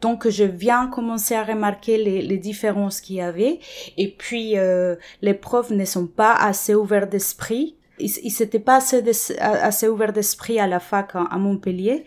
Donc 0.00 0.28
je 0.28 0.44
viens 0.44 0.88
commencer 0.88 1.34
à 1.34 1.44
remarquer 1.44 1.96
les, 1.96 2.22
les 2.22 2.38
différences 2.38 3.00
qu'il 3.00 3.16
y 3.16 3.20
avait 3.20 3.60
et 3.96 4.10
puis 4.10 4.58
euh, 4.58 4.96
les 5.20 5.34
profs 5.34 5.70
ne 5.70 5.84
sont 5.84 6.06
pas 6.06 6.34
assez 6.34 6.74
ouverts 6.74 7.06
d'esprit. 7.06 7.76
Ils, 7.98 8.10
ils 8.24 8.60
pas 8.60 8.76
assez, 8.76 9.02
assez 9.38 9.86
ouverts 9.88 10.12
d'esprit 10.12 10.58
à 10.58 10.66
la 10.66 10.80
fac 10.80 11.14
à, 11.14 11.38
Montpellier 11.38 12.04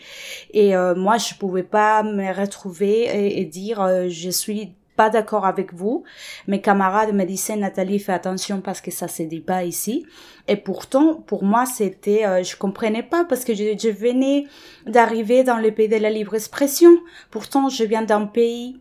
et 0.51 0.75
euh, 0.75 0.95
moi 0.95 1.17
je 1.17 1.35
pouvais 1.35 1.63
pas 1.63 2.03
me 2.03 2.33
retrouver 2.33 3.39
et, 3.39 3.45
dire 3.45 3.81
euh, 3.81 4.07
je 4.09 4.29
suis 4.29 4.73
pas 4.95 5.09
d'accord 5.09 5.45
avec 5.45 5.73
vous. 5.73 6.03
Mes 6.47 6.61
camarades 6.61 7.13
me 7.13 7.25
disaient 7.25 7.55
Nathalie 7.55 7.99
fais 7.99 8.13
attention 8.13 8.61
parce 8.61 8.81
que 8.81 8.91
ça 8.91 9.07
se 9.07 9.23
dit 9.23 9.41
pas 9.41 9.63
ici. 9.63 10.05
Et 10.47 10.55
pourtant 10.55 11.15
pour 11.15 11.43
moi 11.43 11.65
c'était 11.65 12.25
euh, 12.25 12.43
je 12.43 12.55
comprenais 12.55 13.03
pas 13.03 13.25
parce 13.25 13.43
que 13.43 13.53
je, 13.53 13.89
venais 13.89 14.45
d'arriver 14.85 15.43
dans 15.43 15.57
le 15.57 15.71
pays 15.71 15.89
de 15.89 15.97
la 15.97 16.09
libre 16.09 16.35
expression. 16.35 16.97
Pourtant 17.31 17.69
je 17.69 17.83
viens 17.83 18.03
d'un 18.03 18.25
pays 18.25 18.79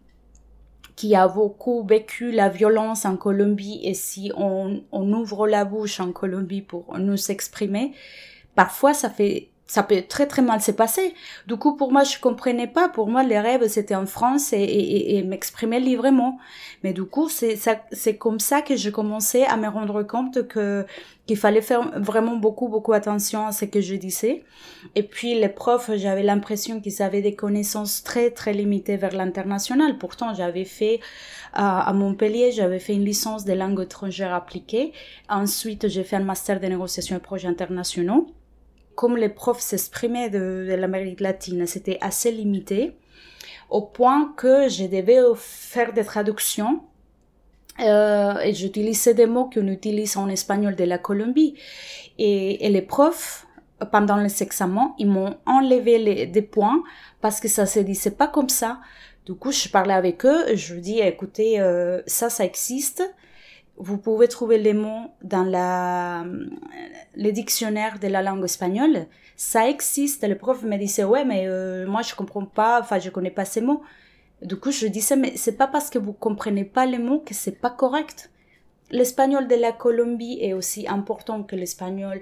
qui 0.96 1.16
a 1.16 1.26
beaucoup 1.26 1.84
vécu 1.84 2.30
la 2.30 2.48
violence 2.48 3.04
en 3.04 3.16
Colombie 3.16 3.80
et 3.82 3.94
si 3.94 4.30
on, 4.36 4.82
on 4.92 5.12
ouvre 5.12 5.48
la 5.48 5.64
bouche 5.64 5.98
en 5.98 6.12
Colombie 6.12 6.62
pour 6.62 6.96
nous 6.98 7.30
exprimer, 7.30 7.92
parfois 8.54 8.94
ça 8.94 9.10
fait 9.10 9.50
ça 9.66 9.82
peut 9.82 10.02
très 10.06 10.26
très 10.26 10.42
mal 10.42 10.60
se 10.60 10.72
passer. 10.72 11.14
Du 11.46 11.56
coup, 11.56 11.74
pour 11.76 11.90
moi, 11.90 12.04
je 12.04 12.18
comprenais 12.18 12.66
pas. 12.66 12.88
Pour 12.88 13.08
moi, 13.08 13.22
les 13.22 13.40
rêves, 13.40 13.66
c'était 13.68 13.94
en 13.94 14.06
France 14.06 14.52
et, 14.52 14.58
et, 14.58 15.16
et 15.16 15.22
m'exprimer 15.22 15.80
librement. 15.80 16.38
Mais 16.82 16.92
du 16.92 17.04
coup, 17.04 17.28
c'est 17.30 17.56
ça, 17.56 17.80
c'est 17.90 18.16
comme 18.16 18.40
ça 18.40 18.60
que 18.60 18.76
je 18.76 18.90
commençais 18.90 19.46
à 19.46 19.56
me 19.56 19.68
rendre 19.68 20.02
compte 20.02 20.46
que 20.48 20.84
qu'il 21.26 21.38
fallait 21.38 21.62
faire 21.62 21.90
vraiment 21.98 22.36
beaucoup 22.36 22.68
beaucoup 22.68 22.92
attention 22.92 23.46
à 23.46 23.52
ce 23.52 23.64
que 23.64 23.80
je 23.80 23.94
disais. 23.94 24.44
Et 24.94 25.02
puis 25.02 25.34
les 25.40 25.48
profs, 25.48 25.90
j'avais 25.96 26.22
l'impression 26.22 26.80
qu'ils 26.82 27.00
avaient 27.00 27.22
des 27.22 27.34
connaissances 27.34 28.02
très 28.02 28.30
très 28.30 28.52
limitées 28.52 28.98
vers 28.98 29.14
l'international. 29.14 29.96
Pourtant, 29.96 30.34
j'avais 30.34 30.66
fait 30.66 31.00
à, 31.54 31.88
à 31.88 31.92
Montpellier, 31.94 32.52
j'avais 32.52 32.78
fait 32.78 32.92
une 32.92 33.04
licence 33.06 33.46
de 33.46 33.54
langue 33.54 33.80
étrangère 33.80 34.34
appliquée. 34.34 34.92
Ensuite, 35.30 35.88
j'ai 35.88 36.04
fait 36.04 36.16
un 36.16 36.24
master 36.24 36.60
de 36.60 36.66
négociation 36.66 37.16
et 37.16 37.20
projets 37.20 37.48
internationaux 37.48 38.26
comme 38.94 39.16
les 39.16 39.28
profs 39.28 39.60
s'exprimaient 39.60 40.30
de, 40.30 40.74
l'Amérique 40.78 41.20
latine, 41.20 41.66
c'était 41.66 41.98
assez 42.00 42.30
limité, 42.30 42.96
au 43.70 43.82
point 43.82 44.32
que 44.36 44.68
je 44.68 44.84
devais 44.84 45.20
faire 45.36 45.92
des 45.92 46.04
traductions 46.04 46.82
euh, 47.80 48.38
et 48.40 48.54
j'utilisais 48.54 49.14
des 49.14 49.26
mots 49.26 49.50
qu'on 49.52 49.66
utilise 49.66 50.16
en 50.16 50.28
espagnol 50.28 50.76
de 50.76 50.84
la 50.84 50.98
Colombie. 50.98 51.54
Et, 52.18 52.66
et 52.66 52.68
les 52.68 52.82
profs, 52.82 53.46
pendant 53.90 54.16
les 54.16 54.42
examens, 54.42 54.94
ils 54.98 55.08
m'ont 55.08 55.36
enlevé 55.46 55.98
les, 55.98 56.26
des 56.26 56.42
points 56.42 56.82
parce 57.20 57.40
que 57.40 57.48
ça 57.48 57.66
se 57.66 57.80
disait 57.80 58.12
pas 58.12 58.28
comme 58.28 58.48
ça. 58.48 58.80
Du 59.26 59.34
coup, 59.34 59.50
je 59.50 59.68
parlais 59.68 59.94
avec 59.94 60.24
eux, 60.26 60.54
je 60.54 60.74
dis, 60.74 61.00
écoutez, 61.00 61.60
euh, 61.60 62.02
ça, 62.06 62.28
ça 62.28 62.44
existe 62.44 63.02
vous 63.76 63.98
pouvez 63.98 64.28
trouver 64.28 64.58
les 64.58 64.72
mots 64.72 65.10
dans 65.22 65.42
la, 65.42 66.24
le 67.16 67.30
dictionnaire 67.32 67.98
de 67.98 68.06
la 68.06 68.22
langue 68.22 68.44
espagnole. 68.44 69.06
Ça 69.36 69.68
existe. 69.68 70.26
Le 70.26 70.36
prof 70.36 70.62
me 70.62 70.76
disait, 70.76 71.04
ouais, 71.04 71.24
mais 71.24 71.46
euh, 71.48 71.86
moi, 71.86 72.02
je 72.02 72.14
comprends 72.14 72.44
pas, 72.44 72.80
enfin, 72.80 72.98
je 72.98 73.10
connais 73.10 73.30
pas 73.32 73.44
ces 73.44 73.60
mots. 73.60 73.82
Du 74.42 74.56
coup, 74.56 74.70
je 74.70 74.86
disais, 74.86 75.16
mais 75.16 75.36
c'est 75.36 75.56
pas 75.56 75.66
parce 75.66 75.90
que 75.90 75.98
vous 75.98 76.12
comprenez 76.12 76.64
pas 76.64 76.86
les 76.86 76.98
mots 76.98 77.20
que 77.20 77.34
c'est 77.34 77.58
pas 77.60 77.70
correct. 77.70 78.30
L'espagnol 78.90 79.48
de 79.48 79.54
la 79.56 79.72
Colombie 79.72 80.38
est 80.40 80.52
aussi 80.52 80.86
important 80.86 81.42
que 81.42 81.56
l'espagnol 81.56 82.20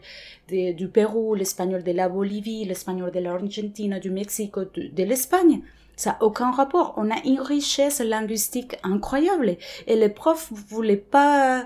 du 0.49 0.89
Pérou, 0.89 1.35
l'espagnol 1.35 1.83
de 1.83 1.93
la 1.93 2.09
Bolivie, 2.09 2.65
l'espagnol 2.65 3.11
de 3.11 3.19
l'Argentine, 3.19 3.99
du 3.99 4.11
Mexique, 4.11 4.55
de 4.57 5.03
l'Espagne. 5.03 5.63
Ça 5.97 6.11
n'a 6.11 6.23
aucun 6.23 6.51
rapport. 6.51 6.95
On 6.97 7.11
a 7.11 7.17
une 7.25 7.41
richesse 7.41 8.01
linguistique 8.01 8.77
incroyable. 8.83 9.57
Et 9.87 9.97
les 9.97 10.09
profs 10.09 10.51
voulaient 10.69 10.97
pas 10.97 11.65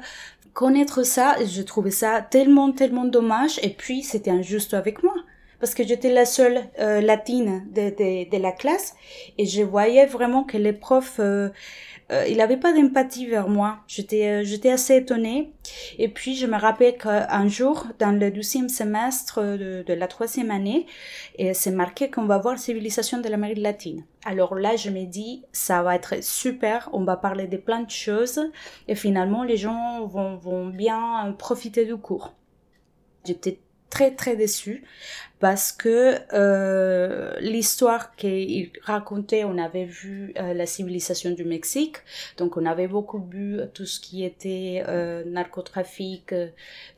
connaître 0.52 1.02
ça. 1.04 1.36
Je 1.44 1.62
trouvais 1.62 1.90
ça 1.90 2.22
tellement, 2.22 2.72
tellement 2.72 3.04
dommage. 3.04 3.60
Et 3.62 3.70
puis, 3.70 4.02
c'était 4.02 4.30
injuste 4.30 4.74
avec 4.74 5.02
moi. 5.02 5.14
Parce 5.60 5.74
que 5.74 5.86
j'étais 5.86 6.12
la 6.12 6.26
seule 6.26 6.64
euh, 6.80 7.00
latine 7.00 7.64
de, 7.72 7.88
de, 7.88 8.28
de, 8.30 8.42
la 8.42 8.52
classe. 8.52 8.94
Et 9.38 9.46
je 9.46 9.62
voyais 9.62 10.04
vraiment 10.04 10.44
que 10.44 10.58
les 10.58 10.74
profs 10.74 11.18
euh, 11.18 11.48
euh, 12.12 12.24
il 12.28 12.36
n'avait 12.36 12.56
pas 12.56 12.72
d'empathie 12.72 13.26
vers 13.26 13.48
moi. 13.48 13.78
J'étais, 13.88 14.28
euh, 14.28 14.44
j'étais 14.44 14.70
assez 14.70 14.96
étonnée. 14.96 15.52
Et 15.98 16.08
puis, 16.08 16.36
je 16.36 16.46
me 16.46 16.56
rappelle 16.56 16.96
qu'un 16.96 17.48
jour, 17.48 17.86
dans 17.98 18.12
le 18.12 18.30
douzième 18.30 18.68
semestre 18.68 19.40
de, 19.42 19.84
la 19.92 20.06
troisième 20.06 20.50
année, 20.50 20.86
c'est 21.52 21.72
marqué 21.72 22.10
qu'on 22.10 22.26
va 22.26 22.38
voir 22.38 22.58
civilisation 22.58 23.20
de 23.20 23.28
l'Amérique 23.28 23.58
latine. 23.58 24.04
Alors 24.24 24.54
là, 24.54 24.76
je 24.76 24.90
me 24.90 25.04
dis, 25.04 25.44
ça 25.52 25.82
va 25.82 25.96
être 25.96 26.22
super, 26.22 26.88
on 26.92 27.04
va 27.04 27.16
parler 27.16 27.46
de 27.46 27.56
plein 27.56 27.82
de 27.82 27.90
choses, 27.90 28.40
et 28.88 28.94
finalement, 28.94 29.42
les 29.42 29.56
gens 29.56 30.06
vont, 30.06 30.36
vont 30.36 30.66
bien 30.66 31.34
profiter 31.38 31.84
du 31.84 31.96
cours. 31.96 32.34
J'étais 33.24 33.58
très 33.90 34.14
très 34.14 34.36
déçue 34.36 34.84
parce 35.38 35.70
que 35.70 36.18
euh, 36.32 37.38
l'histoire 37.40 38.16
qu'il 38.16 38.70
racontait, 38.82 39.44
on 39.44 39.58
avait 39.58 39.84
vu 39.84 40.32
euh, 40.38 40.54
la 40.54 40.64
civilisation 40.64 41.30
du 41.32 41.44
Mexique, 41.44 41.96
donc 42.38 42.56
on 42.56 42.64
avait 42.64 42.88
beaucoup 42.88 43.22
vu 43.22 43.60
tout 43.74 43.84
ce 43.84 44.00
qui 44.00 44.24
était 44.24 44.82
euh, 44.88 45.24
narcotrafic, 45.26 46.34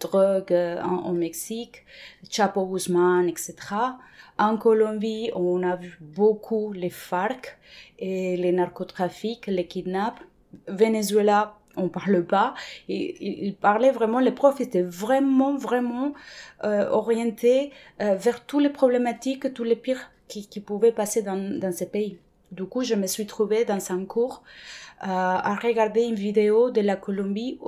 drogue 0.01 0.53
en, 0.53 1.13
Mexique, 1.13 1.85
Chapo 2.31 2.65
Guzman, 2.67 3.29
etc. 3.29 3.57
En 4.39 4.57
Colombie, 4.57 5.31
on 5.35 5.65
a 5.65 5.75
vu 5.75 5.99
beaucoup 6.01 6.73
les 6.73 6.91
FARC 6.91 7.59
et 7.99 8.37
les 8.37 8.53
narcotrafics, 8.53 9.47
les 9.49 9.67
kidnaps. 9.67 10.23
Venezuela, 10.69 11.58
on 11.79 11.89
parle 11.89 12.25
pas. 12.25 12.55
Et, 12.89 13.47
il 13.47 13.55
parlait 13.55 13.91
vraiment, 13.91 14.21
les 14.21 14.33
profs 14.33 14.61
étaient 14.61 14.83
vraiment, 14.83 15.57
vraiment 15.57 16.13
euh, 16.65 16.89
orientés 16.91 17.71
euh, 18.01 18.15
vers 18.15 18.45
toutes 18.45 18.63
les 18.63 18.71
problématiques, 18.71 19.53
tous 19.55 19.65
les 19.65 19.77
pires 19.77 20.11
qui, 20.29 20.49
qui 20.49 20.61
pouvaient 20.61 20.93
passer 20.93 21.23
dans, 21.23 21.59
dans, 21.59 21.73
ces 21.73 21.87
pays. 21.87 22.19
Du 22.53 22.65
coup, 22.65 22.83
je 22.83 22.95
me 22.95 23.07
suis 23.07 23.27
trouvée 23.27 23.65
dans 23.65 23.93
un 23.93 24.05
cours 24.05 24.43
euh, 25.03 25.07
à 25.07 25.55
regarder 25.63 26.03
une 26.03 26.15
vidéo 26.15 26.71
de 26.71 26.81
la 26.81 26.97
Colombie 26.97 27.59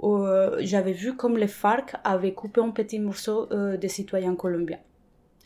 où 0.00 0.18
j'avais 0.60 0.92
vu 0.92 1.16
comme 1.16 1.36
les 1.36 1.48
FARC 1.48 1.96
avaient 2.04 2.32
coupé 2.32 2.60
un 2.60 2.70
petit 2.70 3.00
morceau 3.00 3.48
des 3.76 3.88
citoyens 3.88 4.36
colombiens. 4.36 4.78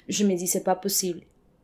Je 0.09 0.25
me 0.25 0.35
dis, 0.35 0.46
c'est 0.46 0.64
pas 0.64 0.75
possible. 0.75 1.20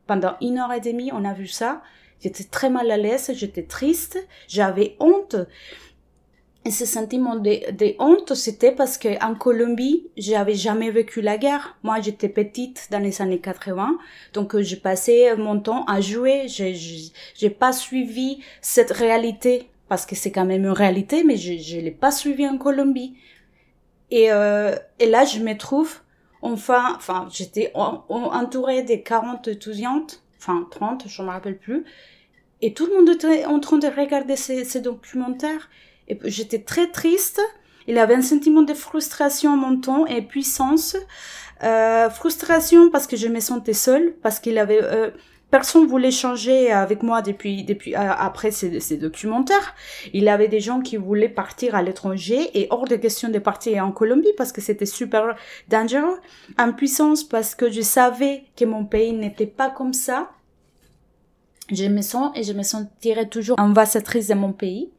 Pendant 0.07 0.37
une 0.41 0.59
heure 0.59 0.73
et 0.73 0.81
demie, 0.81 1.11
on 1.13 1.25
a 1.25 1.35
vu 1.35 1.47
ça. 1.47 1.83
J'étais 2.21 2.45
très 2.45 2.71
mal 2.71 2.91
à 2.91 2.97
l'aise, 2.97 3.31
j'étais 3.35 3.63
triste, 3.63 4.19
j'avais 4.49 4.97
honte. 5.01 5.37
Et 6.69 6.71
ce 6.71 6.85
sentiment 6.85 7.35
de, 7.35 7.95
honte, 7.99 8.35
c'était 8.35 8.73
parce 8.73 8.99
que 8.99 9.09
en 9.25 9.35
Colombie, 9.35 10.11
j'avais 10.19 10.53
jamais 10.53 10.91
vécu 10.91 11.23
la 11.23 11.39
guerre. 11.39 11.79
Moi, 11.83 12.03
j'étais 12.03 12.29
petite 12.29 12.89
dans 12.91 12.99
les 12.99 13.23
années 13.23 13.41
80, 13.41 13.97
donc 14.35 14.55
euh, 14.55 14.61
j'ai 14.61 14.77
passé 14.77 15.33
mon 15.39 15.59
temps 15.61 15.87
à 15.87 16.03
jouer. 16.03 16.43
J'ai, 16.47 16.75
j'ai 17.35 17.49
pas 17.49 17.73
suivi 17.73 18.43
cette 18.61 18.91
réalité 18.91 19.71
parce 19.89 20.05
que 20.05 20.15
c'est 20.15 20.31
quand 20.31 20.45
même 20.45 20.67
une 20.67 20.69
réalité, 20.73 21.25
mais 21.25 21.39
je, 21.39 21.57
je 21.57 21.79
l'ai 21.79 21.91
pas 21.91 22.11
suivi 22.11 22.47
en 22.47 22.59
Colombie. 22.59 23.17
Et, 24.11 24.31
euh, 24.31 24.77
et 24.99 25.07
là, 25.07 25.25
je 25.25 25.39
me 25.39 25.57
trouve 25.57 26.01
enfin, 26.43 26.93
enfin, 26.97 27.29
j'étais 27.33 27.73
entourée 27.75 28.83
des 28.83 29.01
40 29.01 29.49
étudiantes, 29.49 30.23
enfin 30.37 30.69
30, 30.71 31.09
je 31.09 31.23
me 31.23 31.29
rappelle 31.29 31.57
plus, 31.57 31.87
et 32.61 32.75
tout 32.75 32.85
le 32.85 32.95
monde 32.95 33.09
était 33.09 33.47
en 33.47 33.59
train 33.59 33.79
de 33.79 33.87
regarder 33.87 34.37
ces, 34.37 34.67
ces 34.67 34.83
documentaires. 34.83 35.71
Et 36.09 36.18
j'étais 36.25 36.61
très 36.61 36.90
triste. 36.90 37.40
Il 37.87 37.99
avait 37.99 38.14
un 38.14 38.23
sentiment 38.23 38.62
de 38.62 38.75
frustration 38.75 39.57
montant 39.57 40.07
et 40.07 40.23
puissance. 40.23 40.97
Euh, 41.62 42.09
frustration 42.11 42.90
parce 42.90 43.07
que 43.07 43.16
je 43.16 43.27
me 43.29 43.40
sentais 43.40 43.73
seule, 43.73 44.14
parce 44.23 44.38
qu'il 44.38 44.59
avait 44.59 44.81
euh, 44.81 45.11
personne 45.51 45.87
voulait 45.87 46.12
changer 46.12 46.71
avec 46.71 47.03
moi 47.03 47.21
depuis 47.21 47.64
depuis 47.64 47.94
euh, 47.97 47.99
après 47.99 48.51
ces, 48.53 48.79
ces, 48.79 48.97
documentaires. 48.97 49.75
Il 50.12 50.29
avait 50.29 50.47
des 50.47 50.61
gens 50.61 50.81
qui 50.81 50.97
voulaient 50.97 51.29
partir 51.29 51.75
à 51.75 51.83
l'étranger 51.83 52.51
et 52.55 52.68
hors 52.71 52.87
de 52.87 52.94
question 52.94 53.29
de 53.29 53.38
partir 53.38 53.85
en 53.85 53.90
Colombie 53.90 54.33
parce 54.37 54.53
que 54.53 54.61
c'était 54.61 54.87
super 54.87 55.35
dangereux. 55.68 56.18
puissance 56.77 57.25
parce 57.25 57.55
que 57.55 57.71
je 57.71 57.81
savais 57.81 58.44
que 58.57 58.64
mon 58.64 58.85
pays 58.85 59.12
n'était 59.12 59.47
pas 59.47 59.71
comme 59.71 59.94
ça. 59.94 60.31
Je 61.73 61.85
me 61.87 62.03
sens 62.03 62.31
et 62.37 62.44
je 62.44 62.53
me 62.53 62.62
sentirai 62.62 63.29
toujours 63.29 63.59
ambassadrice 63.59 64.29
de 64.29 64.35
mon 64.35 64.53
pays. 64.53 64.90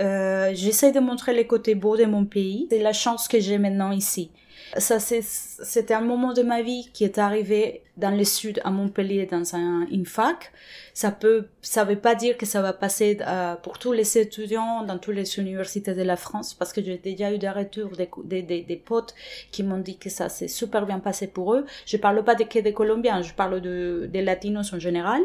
Euh, 0.00 0.52
J'essaie 0.54 0.92
de 0.92 1.00
montrer 1.00 1.34
les 1.34 1.46
côtés 1.46 1.74
beaux 1.74 1.96
de 1.96 2.04
mon 2.04 2.24
pays. 2.24 2.66
C'est 2.70 2.78
la 2.78 2.92
chance 2.92 3.28
que 3.28 3.40
j'ai 3.40 3.58
maintenant 3.58 3.92
ici. 3.92 4.30
Ça, 4.76 4.98
c'était 5.00 5.94
un 5.94 6.02
moment 6.02 6.34
de 6.34 6.42
ma 6.42 6.60
vie 6.60 6.90
qui 6.92 7.04
est 7.04 7.16
arrivé 7.16 7.82
dans 7.96 8.10
le 8.10 8.24
sud, 8.24 8.60
à 8.64 8.70
Montpellier, 8.70 9.24
dans 9.26 9.56
un, 9.56 9.86
une 9.90 10.04
fac. 10.04 10.52
Ça 10.92 11.10
peut, 11.10 11.46
ça 11.62 11.84
veut 11.84 11.98
pas 11.98 12.14
dire 12.14 12.36
que 12.36 12.44
ça 12.44 12.60
va 12.60 12.72
passer 12.74 13.18
euh, 13.26 13.54
pour 13.56 13.78
tous 13.78 13.92
les 13.92 14.18
étudiants 14.18 14.82
dans 14.82 14.98
toutes 14.98 15.14
les 15.14 15.38
universités 15.38 15.94
de 15.94 16.02
la 16.02 16.16
France, 16.16 16.52
parce 16.54 16.72
que 16.72 16.82
j'ai 16.82 16.98
déjà 16.98 17.32
eu 17.32 17.38
des 17.38 17.48
retours 17.48 17.92
des, 18.24 18.42
des, 18.42 18.62
des, 18.62 18.76
potes 18.76 19.14
qui 19.52 19.62
m'ont 19.62 19.78
dit 19.78 19.96
que 19.96 20.10
ça 20.10 20.28
s'est 20.28 20.48
super 20.48 20.84
bien 20.86 20.98
passé 20.98 21.28
pour 21.28 21.54
eux. 21.54 21.64
Je 21.86 21.96
parle 21.96 22.22
pas 22.22 22.34
de, 22.34 22.44
que 22.44 22.58
des 22.58 22.74
Colombiens, 22.74 23.22
je 23.22 23.32
parle 23.32 23.60
de, 23.60 24.08
des 24.12 24.22
Latinos 24.22 24.72
en 24.72 24.78
général. 24.78 25.22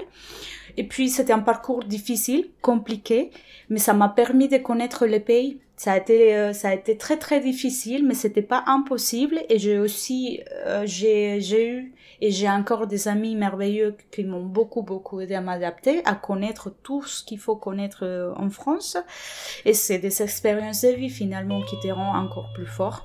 Et 0.77 0.83
puis, 0.83 1.09
c'était 1.09 1.33
un 1.33 1.39
parcours 1.39 1.83
difficile, 1.83 2.49
compliqué, 2.62 3.31
mais 3.69 3.79
ça 3.79 3.93
m'a 3.93 4.09
permis 4.09 4.47
de 4.47 4.57
connaître 4.57 5.05
le 5.05 5.19
pays. 5.19 5.59
Ça 5.75 5.93
a 5.93 5.97
été, 5.97 6.36
euh, 6.36 6.53
ça 6.53 6.69
a 6.69 6.73
été 6.73 6.97
très 6.97 7.17
très 7.17 7.39
difficile, 7.39 8.05
mais 8.05 8.13
c'était 8.13 8.43
pas 8.43 8.63
impossible. 8.67 9.41
Et 9.49 9.57
j'ai 9.59 9.79
aussi, 9.79 10.41
euh, 10.65 10.83
j'ai, 10.86 11.41
j'ai 11.41 11.67
eu 11.67 11.93
et 12.21 12.31
j'ai 12.31 12.49
encore 12.49 12.88
des 12.88 13.07
amis 13.07 13.36
merveilleux 13.36 13.97
qui 14.12 14.23
m'ont 14.23 14.45
beaucoup 14.45 14.81
beaucoup 14.81 15.19
aidé 15.19 15.36
à 15.36 15.41
m'adapter, 15.41 16.01
à 16.05 16.15
connaître 16.15 16.71
tout 16.83 17.03
ce 17.03 17.23
qu'il 17.23 17.39
faut 17.39 17.55
connaître 17.55 18.05
euh, 18.05 18.33
en 18.38 18.49
France. 18.49 18.97
Et 19.65 19.73
c'est 19.73 19.97
des 19.97 20.21
expériences 20.21 20.81
de 20.83 20.89
vie 20.89 21.09
finalement 21.09 21.62
qui 21.63 21.77
te 21.79 21.88
rendent 21.88 22.27
encore 22.27 22.49
plus 22.53 22.67
fort. 22.67 23.03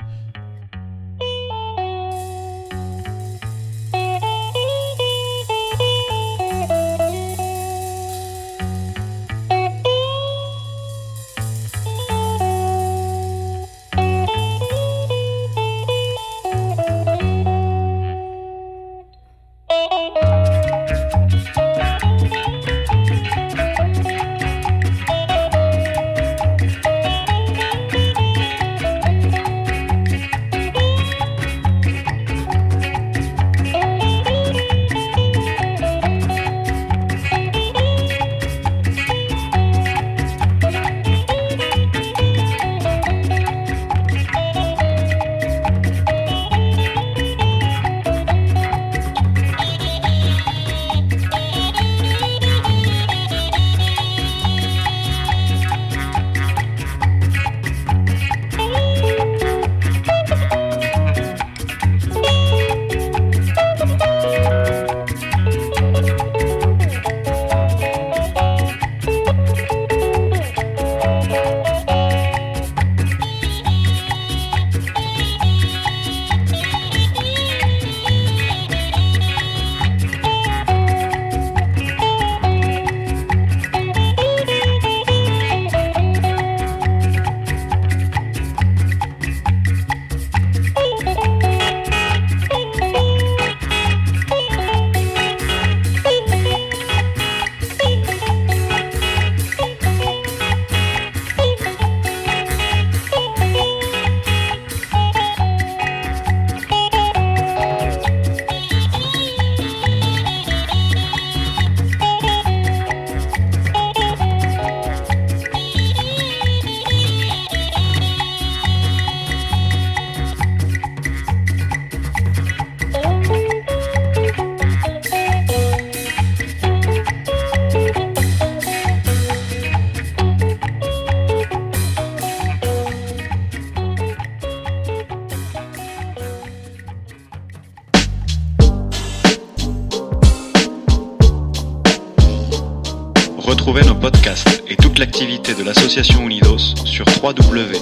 De 147.32 147.77